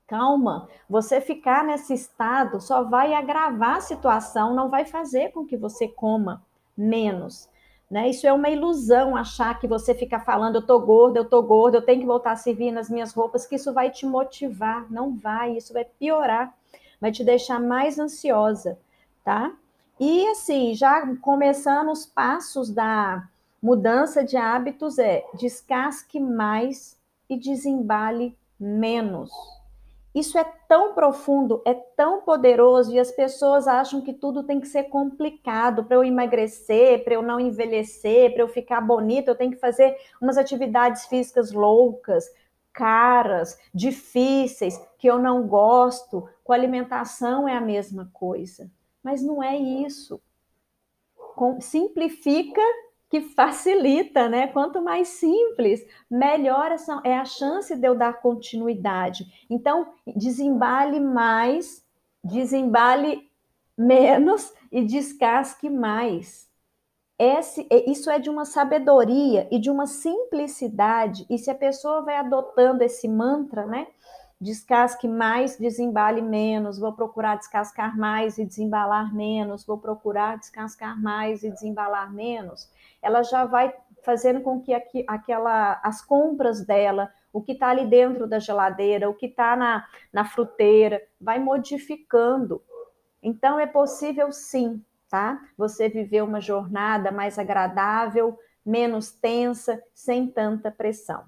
Calma, 0.06 0.68
você 0.90 1.22
ficar 1.22 1.64
nesse 1.64 1.94
estado 1.94 2.60
só 2.60 2.84
vai 2.84 3.14
agravar 3.14 3.78
a 3.78 3.82
situação, 3.82 4.54
não 4.54 4.70
vai 4.70 4.84
fazer 4.84 5.32
com 5.32 5.46
que 5.46 5.56
você 5.56 5.88
coma 5.88 6.46
menos. 6.78 7.50
Né? 7.90 8.10
Isso 8.10 8.28
é 8.28 8.34
uma 8.34 8.50
ilusão 8.50 9.16
achar 9.16 9.58
que 9.58 9.68
você 9.68 9.96
fica 9.96 10.20
falando, 10.20 10.56
eu 10.56 10.66
tô 10.66 10.80
gorda, 10.82 11.20
eu 11.20 11.26
tô 11.30 11.42
gorda, 11.42 11.78
eu 11.78 11.82
tenho 11.82 12.02
que 12.02 12.06
voltar 12.06 12.32
a 12.32 12.36
servir 12.36 12.72
nas 12.72 12.90
minhas 12.90 13.14
roupas, 13.14 13.46
que 13.46 13.56
isso 13.56 13.74
vai 13.74 13.90
te 13.90 14.06
motivar. 14.06 14.92
Não 14.92 15.16
vai, 15.16 15.56
isso 15.56 15.72
vai 15.74 15.86
piorar, 15.86 16.54
vai 17.00 17.12
te 17.12 17.24
deixar 17.24 17.60
mais 17.60 17.98
ansiosa. 17.98 18.78
tá? 19.24 19.54
E 20.00 20.28
assim, 20.28 20.74
já 20.74 21.16
começando 21.18 21.92
os 21.92 22.06
passos 22.06 22.70
da 22.70 23.28
mudança 23.62 24.24
de 24.24 24.36
hábitos 24.36 24.98
é 24.98 25.24
descasque 25.36 26.20
mais 26.20 26.98
e 27.30 27.38
desembale 27.38 28.38
menos. 28.60 29.32
Isso 30.14 30.38
é 30.38 30.44
tão 30.68 30.94
profundo, 30.94 31.62
é 31.66 31.74
tão 31.74 32.22
poderoso 32.22 32.94
e 32.94 33.00
as 33.00 33.12
pessoas 33.12 33.66
acham 33.66 34.02
que 34.02 34.12
tudo 34.12 34.44
tem 34.44 34.60
que 34.60 34.68
ser 34.68 34.84
complicado 34.84 35.86
para 35.86 35.96
eu 35.96 36.04
emagrecer, 36.04 37.04
para 37.06 37.14
eu 37.14 37.22
não 37.22 37.40
envelhecer, 37.40 38.34
para 38.34 38.44
eu 38.44 38.50
ficar 38.50 38.82
bonita, 38.82 39.32
eu 39.32 39.36
tenho 39.36 39.52
que 39.52 39.58
fazer 39.58 39.96
umas 40.20 40.38
atividades 40.38 41.06
físicas 41.06 41.54
loucas, 41.54 42.30
caras, 42.74 43.58
difíceis, 43.74 44.78
que 44.98 45.08
eu 45.08 45.18
não 45.18 45.48
gosto. 45.48 46.28
Com 46.44 46.52
alimentação 46.52 47.48
é 47.48 47.56
a 47.56 47.62
mesma 47.62 48.10
coisa, 48.12 48.70
mas 49.02 49.24
não 49.24 49.42
é 49.42 49.56
isso. 49.56 50.22
simplifica 51.62 52.62
que 53.12 53.20
facilita, 53.20 54.30
né? 54.30 54.48
Quanto 54.48 54.82
mais 54.82 55.10
simples, 55.10 55.86
melhor 56.10 56.74
é 57.04 57.18
a 57.18 57.26
chance 57.26 57.76
de 57.76 57.86
eu 57.86 57.94
dar 57.94 58.22
continuidade. 58.22 59.46
Então, 59.50 59.90
desembale 60.08 60.98
mais, 60.98 61.86
desembale 62.24 63.30
menos 63.78 64.54
e 64.72 64.82
descasque 64.86 65.70
mais. 65.70 66.50
Esse, 67.20 67.68
isso 67.86 68.10
é 68.10 68.18
de 68.18 68.30
uma 68.30 68.46
sabedoria 68.46 69.46
e 69.52 69.60
de 69.60 69.70
uma 69.70 69.88
simplicidade. 69.88 71.26
E 71.30 71.38
se 71.38 71.52
a 71.52 71.56
pessoa 71.56 72.02
vai 72.04 72.16
adotando 72.16 72.82
esse 72.82 73.10
mantra, 73.10 73.66
né? 73.66 73.88
Descasque 74.42 75.08
mais, 75.08 75.56
desembale 75.56 76.20
menos, 76.20 76.80
vou 76.80 76.92
procurar 76.94 77.38
descascar 77.38 77.96
mais 77.96 78.40
e 78.40 78.46
desembalar 78.46 79.14
menos, 79.14 79.64
vou 79.64 79.78
procurar 79.78 80.40
descascar 80.40 81.00
mais 81.00 81.44
e 81.44 81.52
desembalar 81.52 82.12
menos, 82.12 82.68
ela 83.04 83.22
já 83.22 83.46
vai 83.46 83.72
fazendo 84.04 84.42
com 84.42 84.60
que 84.60 84.74
aqui, 84.74 85.06
aquela, 85.08 85.80
as 85.84 86.04
compras 86.04 86.66
dela, 86.66 87.14
o 87.32 87.40
que 87.40 87.52
está 87.52 87.70
ali 87.70 87.86
dentro 87.86 88.26
da 88.26 88.40
geladeira, 88.40 89.08
o 89.08 89.14
que 89.14 89.28
está 89.28 89.56
na, 89.56 89.88
na 90.12 90.26
fruteira, 90.26 91.00
vai 91.20 91.38
modificando. 91.38 92.64
Então 93.22 93.60
é 93.60 93.68
possível 93.68 94.32
sim, 94.32 94.84
tá? 95.08 95.40
Você 95.56 95.88
viver 95.88 96.24
uma 96.24 96.42
jornada 96.42 97.12
mais 97.12 97.38
agradável, 97.38 98.40
menos 98.66 99.12
tensa, 99.12 99.82
sem 99.94 100.28
tanta 100.28 100.72
pressão. 100.72 101.26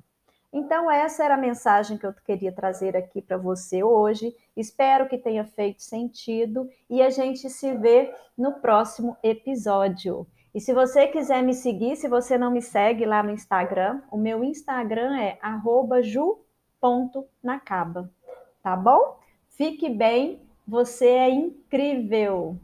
Então, 0.53 0.89
essa 0.89 1.25
era 1.25 1.33
a 1.33 1.37
mensagem 1.37 1.97
que 1.97 2.05
eu 2.05 2.13
queria 2.13 2.51
trazer 2.51 2.95
aqui 2.95 3.23
para 3.23 3.37
você 3.37 3.83
hoje. 3.83 4.35
Espero 4.55 5.09
que 5.09 5.17
tenha 5.17 5.43
feito 5.43 5.81
sentido 5.81 6.69
e 6.87 7.01
a 7.01 7.09
gente 7.09 7.49
se 7.49 7.73
vê 7.73 8.13
no 8.37 8.61
próximo 8.61 9.17
episódio. 9.23 10.27
E 10.53 10.61
se 10.61 10.71
você 10.71 11.07
quiser 11.07 11.41
me 11.41 11.55
seguir, 11.55 11.95
se 11.95 12.07
você 12.07 12.37
não 12.37 12.51
me 12.51 12.61
segue 12.61 13.03
lá 13.03 13.23
no 13.23 13.31
Instagram, 13.31 14.03
o 14.11 14.17
meu 14.17 14.43
Instagram 14.43 15.19
é 15.19 15.39
ju.nacaba. 16.03 18.11
Tá 18.61 18.75
bom? 18.75 19.17
Fique 19.49 19.89
bem, 19.89 20.39
você 20.67 21.07
é 21.07 21.31
incrível! 21.31 22.59